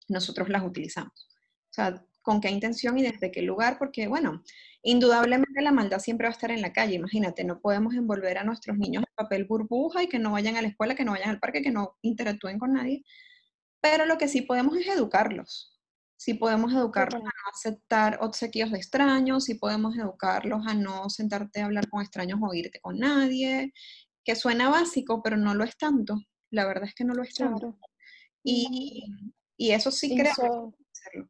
nosotros 0.08 0.48
las 0.48 0.64
utilizamos. 0.64 1.28
O 1.70 1.74
sea, 1.74 2.04
con 2.22 2.40
qué 2.40 2.50
intención 2.50 2.98
y 2.98 3.02
desde 3.02 3.30
qué 3.30 3.42
lugar, 3.42 3.78
porque 3.78 4.06
bueno, 4.06 4.42
indudablemente 4.82 5.62
la 5.62 5.72
maldad 5.72 5.98
siempre 5.98 6.26
va 6.26 6.30
a 6.30 6.32
estar 6.32 6.50
en 6.50 6.62
la 6.62 6.72
calle. 6.72 6.94
Imagínate, 6.94 7.44
no 7.44 7.60
podemos 7.60 7.94
envolver 7.94 8.38
a 8.38 8.44
nuestros 8.44 8.76
niños 8.78 9.04
en 9.06 9.14
papel 9.14 9.44
burbuja 9.44 10.02
y 10.02 10.08
que 10.08 10.18
no 10.18 10.32
vayan 10.32 10.56
a 10.56 10.62
la 10.62 10.68
escuela, 10.68 10.94
que 10.94 11.04
no 11.04 11.12
vayan 11.12 11.30
al 11.30 11.40
parque, 11.40 11.62
que 11.62 11.70
no 11.70 11.96
interactúen 12.02 12.58
con 12.58 12.72
nadie. 12.74 13.04
Pero 13.80 14.06
lo 14.06 14.18
que 14.18 14.28
sí 14.28 14.42
podemos 14.42 14.76
es 14.76 14.86
educarlos 14.88 15.72
si 16.22 16.34
podemos 16.34 16.72
educarlos 16.72 17.20
a 17.20 17.24
no 17.24 17.50
aceptar 17.52 18.18
obsequios 18.20 18.70
de 18.70 18.78
extraños, 18.78 19.46
si 19.46 19.56
podemos 19.56 19.96
educarlos 19.96 20.64
a 20.68 20.74
no 20.74 21.10
sentarte 21.10 21.60
a 21.60 21.64
hablar 21.64 21.88
con 21.88 22.00
extraños 22.00 22.38
o 22.40 22.54
irte 22.54 22.78
con 22.80 23.00
nadie, 23.00 23.72
que 24.24 24.36
suena 24.36 24.68
básico, 24.68 25.20
pero 25.20 25.36
no 25.36 25.52
lo 25.52 25.64
es 25.64 25.76
tanto. 25.76 26.20
La 26.52 26.64
verdad 26.64 26.84
es 26.84 26.94
que 26.94 27.02
no 27.02 27.14
lo 27.14 27.24
es 27.24 27.34
tanto. 27.34 27.76
Y, 28.44 29.02
eso 29.58 29.90
sí 29.90 30.16
creo 30.16 30.30
hacerlo. 30.30 31.28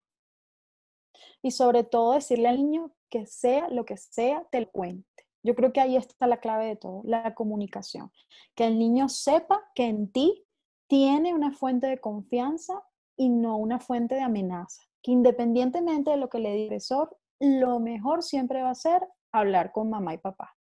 Y 1.42 1.50
sobre 1.50 1.84
todo 1.84 2.14
decirle 2.14 2.48
al 2.48 2.58
niño 2.58 2.92
que 3.10 3.26
sea 3.26 3.68
lo 3.68 3.84
que 3.84 3.96
sea, 3.96 4.46
te 4.50 4.60
lo 4.60 4.70
cuente. 4.70 5.06
Yo 5.42 5.54
creo 5.54 5.72
que 5.72 5.80
ahí 5.80 5.96
está 5.96 6.26
la 6.26 6.38
clave 6.38 6.66
de 6.66 6.76
todo, 6.76 7.02
la 7.04 7.34
comunicación. 7.34 8.12
Que 8.54 8.66
el 8.66 8.78
niño 8.78 9.08
sepa 9.08 9.60
que 9.74 9.86
en 9.86 10.10
ti 10.10 10.46
tiene 10.86 11.34
una 11.34 11.52
fuente 11.52 11.88
de 11.88 11.98
confianza 11.98 12.82
y 13.16 13.28
no 13.28 13.56
una 13.56 13.80
fuente 13.80 14.14
de 14.14 14.20
amenaza. 14.20 14.82
Que 15.02 15.10
independientemente 15.10 16.12
de 16.12 16.16
lo 16.16 16.28
que 16.28 16.38
le 16.38 16.52
diga 16.52 16.62
el 16.62 16.68
agresor, 16.68 17.18
lo 17.40 17.80
mejor 17.80 18.22
siempre 18.22 18.62
va 18.62 18.70
a 18.70 18.74
ser 18.76 19.02
hablar 19.32 19.72
con 19.72 19.90
mamá 19.90 20.14
y 20.14 20.18
papá. 20.18 20.56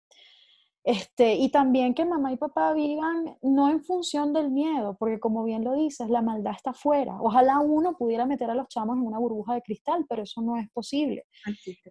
Este, 0.87 1.35
y 1.35 1.49
también 1.49 1.93
que 1.93 2.05
mamá 2.05 2.31
y 2.31 2.37
papá 2.37 2.71
vivan 2.71 3.35
no 3.41 3.69
en 3.69 3.83
función 3.83 4.31
del 4.31 4.51
miedo, 4.51 4.95
porque 4.97 5.19
como 5.19 5.43
bien 5.43 5.65
lo 5.65 5.73
dices, 5.73 6.09
la 6.09 6.21
maldad 6.21 6.53
está 6.55 6.69
afuera. 6.69 7.17
Ojalá 7.19 7.59
uno 7.59 7.97
pudiera 7.97 8.25
meter 8.25 8.49
a 8.49 8.55
los 8.55 8.69
chamos 8.69 8.95
en 8.95 9.03
una 9.03 9.19
burbuja 9.19 9.55
de 9.55 9.61
cristal, 9.61 10.05
pero 10.07 10.23
eso 10.23 10.41
no 10.41 10.55
es 10.55 10.69
posible. 10.69 11.25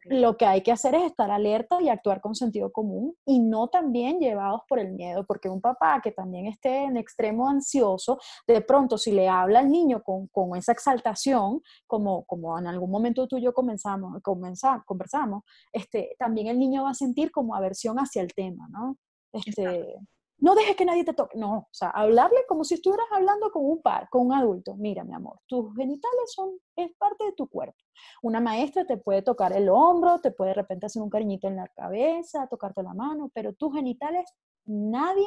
Lo 0.06 0.38
que 0.38 0.46
hay 0.46 0.62
que 0.62 0.72
hacer 0.72 0.94
es 0.94 1.02
estar 1.02 1.30
alerta 1.30 1.82
y 1.82 1.90
actuar 1.90 2.22
con 2.22 2.34
sentido 2.34 2.72
común 2.72 3.14
y 3.26 3.38
no 3.38 3.68
también 3.68 4.18
llevados 4.18 4.62
por 4.66 4.78
el 4.78 4.94
miedo, 4.94 5.26
porque 5.26 5.50
un 5.50 5.60
papá 5.60 6.00
que 6.02 6.12
también 6.12 6.46
esté 6.46 6.84
en 6.84 6.96
extremo 6.96 7.50
ansioso, 7.50 8.18
de 8.46 8.62
pronto 8.62 8.96
si 8.96 9.12
le 9.12 9.28
habla 9.28 9.58
al 9.58 9.70
niño 9.70 10.02
con, 10.02 10.28
con 10.28 10.56
esa 10.56 10.72
exaltación, 10.72 11.60
como, 11.86 12.24
como 12.24 12.58
en 12.58 12.66
algún 12.66 12.90
momento 12.90 13.28
tú 13.28 13.36
y 13.36 13.42
yo 13.42 13.52
comenzamos, 13.52 14.22
comenzamos, 14.22 14.86
conversamos, 14.86 15.42
este, 15.70 16.16
también 16.18 16.46
el 16.46 16.58
niño 16.58 16.84
va 16.84 16.92
a 16.92 16.94
sentir 16.94 17.30
como 17.30 17.54
aversión 17.54 17.98
hacia 17.98 18.22
el 18.22 18.32
tema, 18.32 18.66
¿no? 18.70 18.85
Este, 19.32 19.96
no 20.38 20.54
dejes 20.54 20.76
que 20.76 20.84
nadie 20.84 21.04
te 21.04 21.14
toque. 21.14 21.38
No, 21.38 21.58
o 21.58 21.68
sea, 21.72 21.90
hablarle 21.90 22.44
como 22.48 22.64
si 22.64 22.74
estuvieras 22.74 23.06
hablando 23.10 23.50
con 23.50 23.64
un 23.64 23.80
par, 23.80 24.08
con 24.10 24.26
un 24.26 24.32
adulto. 24.32 24.74
Mira, 24.76 25.04
mi 25.04 25.14
amor, 25.14 25.40
tus 25.46 25.74
genitales 25.74 26.32
son, 26.34 26.58
es 26.76 26.92
parte 26.98 27.24
de 27.24 27.32
tu 27.32 27.48
cuerpo. 27.48 27.76
Una 28.22 28.40
maestra 28.40 28.84
te 28.84 28.98
puede 28.98 29.22
tocar 29.22 29.52
el 29.52 29.68
hombro, 29.68 30.18
te 30.18 30.32
puede 30.32 30.50
de 30.50 30.54
repente 30.56 30.86
hacer 30.86 31.02
un 31.02 31.10
cariñito 31.10 31.48
en 31.48 31.56
la 31.56 31.68
cabeza, 31.68 32.46
tocarte 32.48 32.82
la 32.82 32.94
mano, 32.94 33.30
pero 33.32 33.54
tus 33.54 33.74
genitales, 33.74 34.30
nadie 34.66 35.26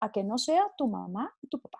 a 0.00 0.12
que 0.12 0.22
no 0.22 0.38
sea 0.38 0.72
tu 0.76 0.86
mamá 0.86 1.34
y 1.42 1.48
tu 1.48 1.60
papá. 1.60 1.78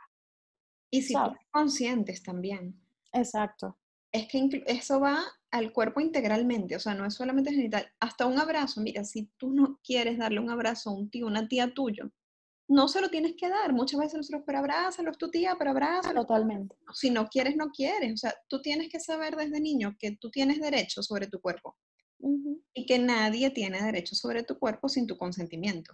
Y 0.90 1.02
si 1.02 1.12
son 1.12 1.36
conscientes 1.50 2.22
también. 2.22 2.80
Exacto. 3.12 3.78
Es 4.12 4.28
que 4.28 4.48
eso 4.66 5.00
va 5.00 5.18
al 5.54 5.72
cuerpo 5.72 6.00
integralmente, 6.00 6.74
o 6.74 6.80
sea, 6.80 6.94
no 6.94 7.06
es 7.06 7.14
solamente 7.14 7.52
genital, 7.52 7.88
hasta 8.00 8.26
un 8.26 8.40
abrazo, 8.40 8.80
mira, 8.80 9.04
si 9.04 9.30
tú 9.36 9.52
no 9.52 9.78
quieres 9.84 10.18
darle 10.18 10.40
un 10.40 10.50
abrazo 10.50 10.90
a 10.90 10.94
un 10.94 11.08
tío, 11.10 11.28
una 11.28 11.46
tía 11.46 11.72
tuyo, 11.72 12.10
no 12.66 12.88
se 12.88 13.00
lo 13.00 13.08
tienes 13.08 13.34
que 13.36 13.48
dar. 13.48 13.72
Muchas 13.72 14.00
veces 14.00 14.16
nosotros, 14.16 14.42
pero 14.46 14.58
abrázalo, 14.58 15.10
es 15.10 15.18
tu 15.18 15.30
tía, 15.30 15.54
pero 15.58 15.70
abrázalo. 15.70 16.22
Totalmente. 16.22 16.74
Si 16.94 17.10
no 17.10 17.28
quieres, 17.28 17.56
no 17.56 17.68
quieres. 17.70 18.14
O 18.14 18.16
sea, 18.16 18.34
tú 18.48 18.62
tienes 18.62 18.88
que 18.88 19.00
saber 19.00 19.36
desde 19.36 19.60
niño 19.60 19.94
que 19.98 20.16
tú 20.16 20.30
tienes 20.30 20.60
derecho 20.60 21.02
sobre 21.02 21.26
tu 21.26 21.40
cuerpo 21.40 21.76
y 22.72 22.86
que 22.86 22.98
nadie 22.98 23.50
tiene 23.50 23.82
derecho 23.82 24.14
sobre 24.14 24.44
tu 24.44 24.58
cuerpo 24.58 24.88
sin 24.88 25.06
tu 25.06 25.18
consentimiento. 25.18 25.92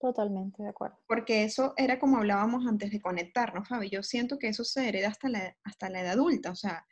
Totalmente 0.00 0.62
de 0.62 0.70
acuerdo. 0.70 0.98
Porque 1.06 1.44
eso 1.44 1.74
era 1.76 2.00
como 2.00 2.16
hablábamos 2.16 2.66
antes 2.66 2.90
de 2.90 3.00
conectarnos, 3.00 3.68
Fabi. 3.68 3.88
Yo 3.88 4.02
siento 4.02 4.36
que 4.36 4.48
eso 4.48 4.64
se 4.64 4.88
hereda 4.88 5.08
hasta 5.08 5.28
la, 5.28 5.56
hasta 5.62 5.88
la 5.90 6.00
edad 6.00 6.12
adulta. 6.14 6.50
O 6.50 6.56
sea, 6.56 6.84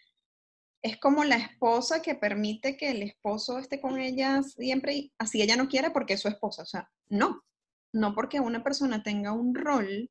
es 0.82 0.98
como 0.98 1.24
la 1.24 1.36
esposa 1.36 2.02
que 2.02 2.14
permite 2.14 2.76
que 2.76 2.90
el 2.90 3.02
esposo 3.02 3.58
esté 3.58 3.80
con 3.80 3.98
ella 3.98 4.42
siempre 4.42 4.94
y 4.94 5.12
así 5.18 5.42
ella 5.42 5.56
no 5.56 5.68
quiere 5.68 5.90
porque 5.90 6.14
es 6.14 6.20
su 6.20 6.28
esposa. 6.28 6.62
O 6.62 6.66
sea, 6.66 6.90
no, 7.08 7.42
no 7.92 8.14
porque 8.14 8.40
una 8.40 8.62
persona 8.62 9.02
tenga 9.02 9.32
un 9.32 9.54
rol 9.54 10.10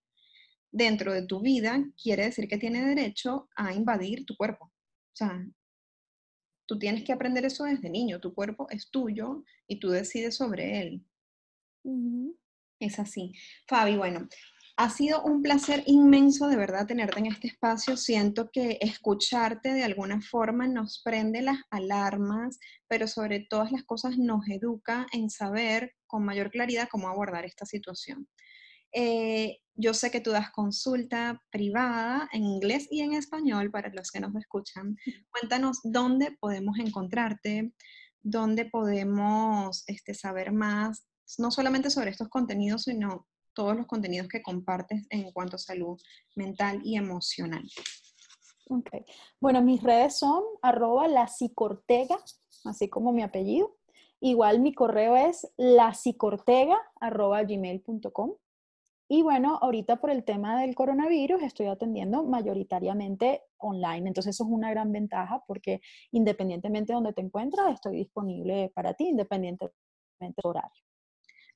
dentro 0.71 1.13
de 1.13 1.25
tu 1.25 1.39
vida 1.41 1.83
quiere 2.01 2.25
decir 2.25 2.47
que 2.47 2.57
tiene 2.57 2.83
derecho 2.83 3.49
a 3.55 3.73
invadir 3.73 4.25
tu 4.25 4.35
cuerpo. 4.35 4.65
O 4.65 5.15
sea, 5.15 5.47
tú 6.65 6.77
tienes 6.77 7.03
que 7.03 7.13
aprender 7.13 7.45
eso 7.45 7.63
desde 7.63 7.89
niño. 7.89 8.19
Tu 8.19 8.33
cuerpo 8.33 8.67
es 8.69 8.89
tuyo 8.91 9.43
y 9.67 9.79
tú 9.79 9.89
decides 9.89 10.35
sobre 10.35 10.81
él. 10.81 11.05
Es 12.79 12.99
así. 12.99 13.33
Fabi, 13.67 13.95
bueno, 13.95 14.27
ha 14.77 14.91
sido 14.91 15.23
un 15.23 15.41
placer 15.41 15.83
inmenso 15.87 16.47
de 16.47 16.55
verdad 16.55 16.85
tenerte 16.85 17.17
en 17.17 17.25
este 17.25 17.47
espacio. 17.47 17.97
Siento 17.97 18.51
que 18.51 18.77
escucharte 18.79 19.73
de 19.73 19.83
alguna 19.83 20.21
forma 20.21 20.67
nos 20.67 21.01
prende 21.03 21.41
las 21.41 21.57
alarmas, 21.71 22.59
pero 22.87 23.07
sobre 23.07 23.39
todas 23.39 23.71
las 23.71 23.83
cosas 23.83 24.19
nos 24.19 24.47
educa 24.47 25.07
en 25.11 25.31
saber 25.31 25.95
con 26.05 26.23
mayor 26.23 26.51
claridad 26.51 26.87
cómo 26.91 27.09
abordar 27.09 27.43
esta 27.43 27.65
situación. 27.65 28.27
Eh, 28.93 29.57
yo 29.73 29.95
sé 29.95 30.11
que 30.11 30.21
tú 30.21 30.29
das 30.29 30.51
consulta 30.51 31.41
privada 31.49 32.29
en 32.31 32.43
inglés 32.43 32.87
y 32.91 33.01
en 33.01 33.13
español 33.13 33.71
para 33.71 33.91
los 33.91 34.11
que 34.11 34.19
nos 34.19 34.35
escuchan. 34.35 34.95
Cuéntanos 35.31 35.79
dónde 35.83 36.37
podemos 36.39 36.77
encontrarte, 36.77 37.73
dónde 38.21 38.65
podemos 38.65 39.83
este, 39.87 40.13
saber 40.13 40.51
más, 40.51 41.07
no 41.39 41.49
solamente 41.49 41.89
sobre 41.89 42.11
estos 42.11 42.29
contenidos, 42.29 42.83
sino 42.83 43.27
todos 43.57 43.75
los 43.75 43.87
contenidos 43.87 44.27
que 44.27 44.43
compartes 44.43 45.07
en 45.09 45.31
cuanto 45.31 45.55
a 45.55 45.59
salud 45.59 45.99
mental 46.35 46.79
y 46.83 46.95
emocional. 46.95 47.63
Ok. 48.69 48.89
Bueno, 49.41 49.63
mis 49.63 49.81
redes 49.81 50.19
son 50.19 50.43
arroba 50.61 51.07
así 51.25 52.87
como 52.87 53.11
mi 53.11 53.23
apellido. 53.23 53.75
Igual 54.19 54.59
mi 54.59 54.75
correo 54.75 55.15
es 55.15 55.51
lacicortega 55.57 56.77
arroba. 57.01 57.41
Y 59.09 59.23
bueno, 59.23 59.57
ahorita 59.59 59.95
por 59.95 60.11
el 60.11 60.23
tema 60.23 60.61
del 60.61 60.75
coronavirus 60.75 61.41
estoy 61.41 61.65
atendiendo 61.65 62.23
mayoritariamente 62.25 63.41
online. 63.57 64.09
Entonces 64.09 64.35
eso 64.35 64.43
es 64.43 64.51
una 64.51 64.69
gran 64.69 64.91
ventaja 64.91 65.43
porque 65.47 65.81
independientemente 66.11 66.93
de 66.93 66.95
donde 66.95 67.13
te 67.13 67.21
encuentras, 67.21 67.73
estoy 67.73 67.95
disponible 67.95 68.71
para 68.75 68.93
ti, 68.93 69.07
independientemente 69.07 69.75
del 70.19 70.33
horario. 70.43 70.86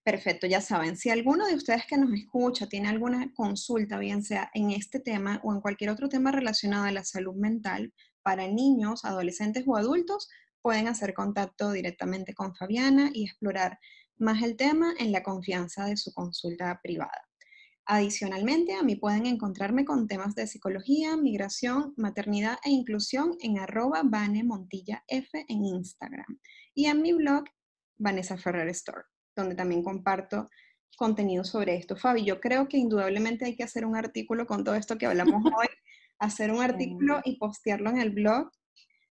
Perfecto, 0.03 0.47
ya 0.47 0.61
saben, 0.61 0.97
si 0.97 1.11
alguno 1.11 1.45
de 1.45 1.53
ustedes 1.53 1.85
que 1.85 1.95
nos 1.95 2.11
escucha 2.11 2.67
tiene 2.67 2.89
alguna 2.89 3.31
consulta, 3.35 3.99
bien 3.99 4.23
sea 4.23 4.49
en 4.55 4.71
este 4.71 4.99
tema 4.99 5.39
o 5.43 5.53
en 5.53 5.61
cualquier 5.61 5.91
otro 5.91 6.09
tema 6.09 6.31
relacionado 6.31 6.85
a 6.85 6.91
la 6.91 7.03
salud 7.03 7.35
mental 7.35 7.93
para 8.23 8.47
niños, 8.47 9.05
adolescentes 9.05 9.63
o 9.67 9.77
adultos, 9.77 10.27
pueden 10.63 10.87
hacer 10.87 11.13
contacto 11.13 11.71
directamente 11.71 12.33
con 12.33 12.55
Fabiana 12.55 13.11
y 13.13 13.25
explorar 13.25 13.77
más 14.17 14.41
el 14.41 14.55
tema 14.55 14.91
en 14.97 15.11
la 15.11 15.21
confianza 15.21 15.85
de 15.85 15.97
su 15.97 16.11
consulta 16.13 16.79
privada. 16.81 17.27
Adicionalmente, 17.85 18.73
a 18.73 18.81
mí 18.81 18.95
pueden 18.95 19.27
encontrarme 19.27 19.85
con 19.85 20.07
temas 20.07 20.33
de 20.33 20.47
psicología, 20.47 21.15
migración, 21.15 21.93
maternidad 21.95 22.57
e 22.63 22.71
inclusión 22.71 23.35
en 23.39 23.59
arroba 23.59 24.01
Montilla 24.03 25.03
F 25.07 25.45
en 25.47 25.63
Instagram 25.63 26.39
y 26.73 26.85
en 26.87 27.01
mi 27.03 27.13
blog 27.13 27.43
Vanessa 27.99 28.37
Ferrer 28.37 28.69
Store 28.69 29.10
donde 29.35 29.55
también 29.55 29.83
comparto 29.83 30.49
contenido 30.97 31.43
sobre 31.43 31.75
esto. 31.75 31.95
Fabi, 31.95 32.23
yo 32.23 32.39
creo 32.39 32.67
que 32.67 32.77
indudablemente 32.77 33.45
hay 33.45 33.55
que 33.55 33.63
hacer 33.63 33.85
un 33.85 33.95
artículo 33.95 34.45
con 34.45 34.63
todo 34.63 34.75
esto 34.75 34.97
que 34.97 35.05
hablamos 35.05 35.43
hoy, 35.57 35.67
hacer 36.19 36.51
un 36.51 36.61
artículo 36.61 37.21
y 37.23 37.37
postearlo 37.37 37.89
en 37.89 37.99
el 37.99 38.11
blog. 38.11 38.51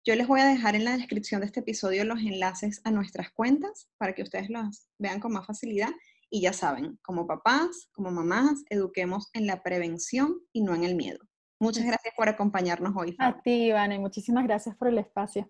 Yo 0.06 0.16
les 0.16 0.28
voy 0.28 0.40
a 0.40 0.48
dejar 0.48 0.76
en 0.76 0.86
la 0.86 0.96
descripción 0.98 1.42
de 1.42 1.48
este 1.48 1.62
episodio 1.62 2.06
los 2.06 2.20
enlaces 2.20 2.82
a 2.84 2.92
nuestras 2.92 3.32
cuentas 3.32 3.90
para 3.98 4.14
que 4.14 4.24
ustedes 4.24 4.50
los 4.50 4.88
vean 4.98 5.20
con 5.20 5.34
más 5.34 5.46
facilidad. 5.46 5.90
Y 6.30 6.42
ya 6.42 6.52
saben, 6.52 7.00
como 7.02 7.26
papás, 7.26 7.90
como 7.94 8.12
mamás, 8.12 8.64
eduquemos 8.70 9.30
en 9.34 9.48
la 9.48 9.64
prevención 9.64 10.42
y 10.52 10.62
no 10.62 10.76
en 10.76 10.84
el 10.84 10.96
miedo. 10.96 11.20
Muchas 11.60 11.86
gracias 11.86 12.14
por 12.16 12.28
acompañarnos 12.30 12.94
hoy. 12.96 13.14
Fabi. 13.14 13.40
A 13.40 13.42
ti, 13.42 13.68
Ivana, 13.68 13.98
muchísimas 14.00 14.44
gracias 14.44 14.76
por 14.76 14.90
el 14.90 14.98
espacio. 14.98 15.50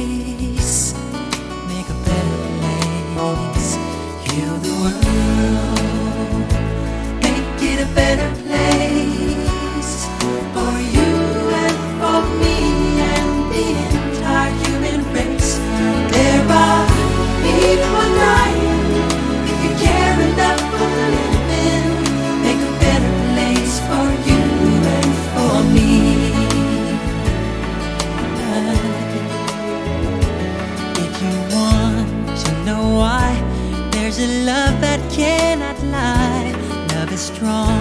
a 34.21 34.45
love 34.45 34.79
that 34.81 34.99
cannot 35.11 35.81
lie. 35.85 36.53
Love 36.93 37.11
is 37.11 37.21
strong. 37.21 37.80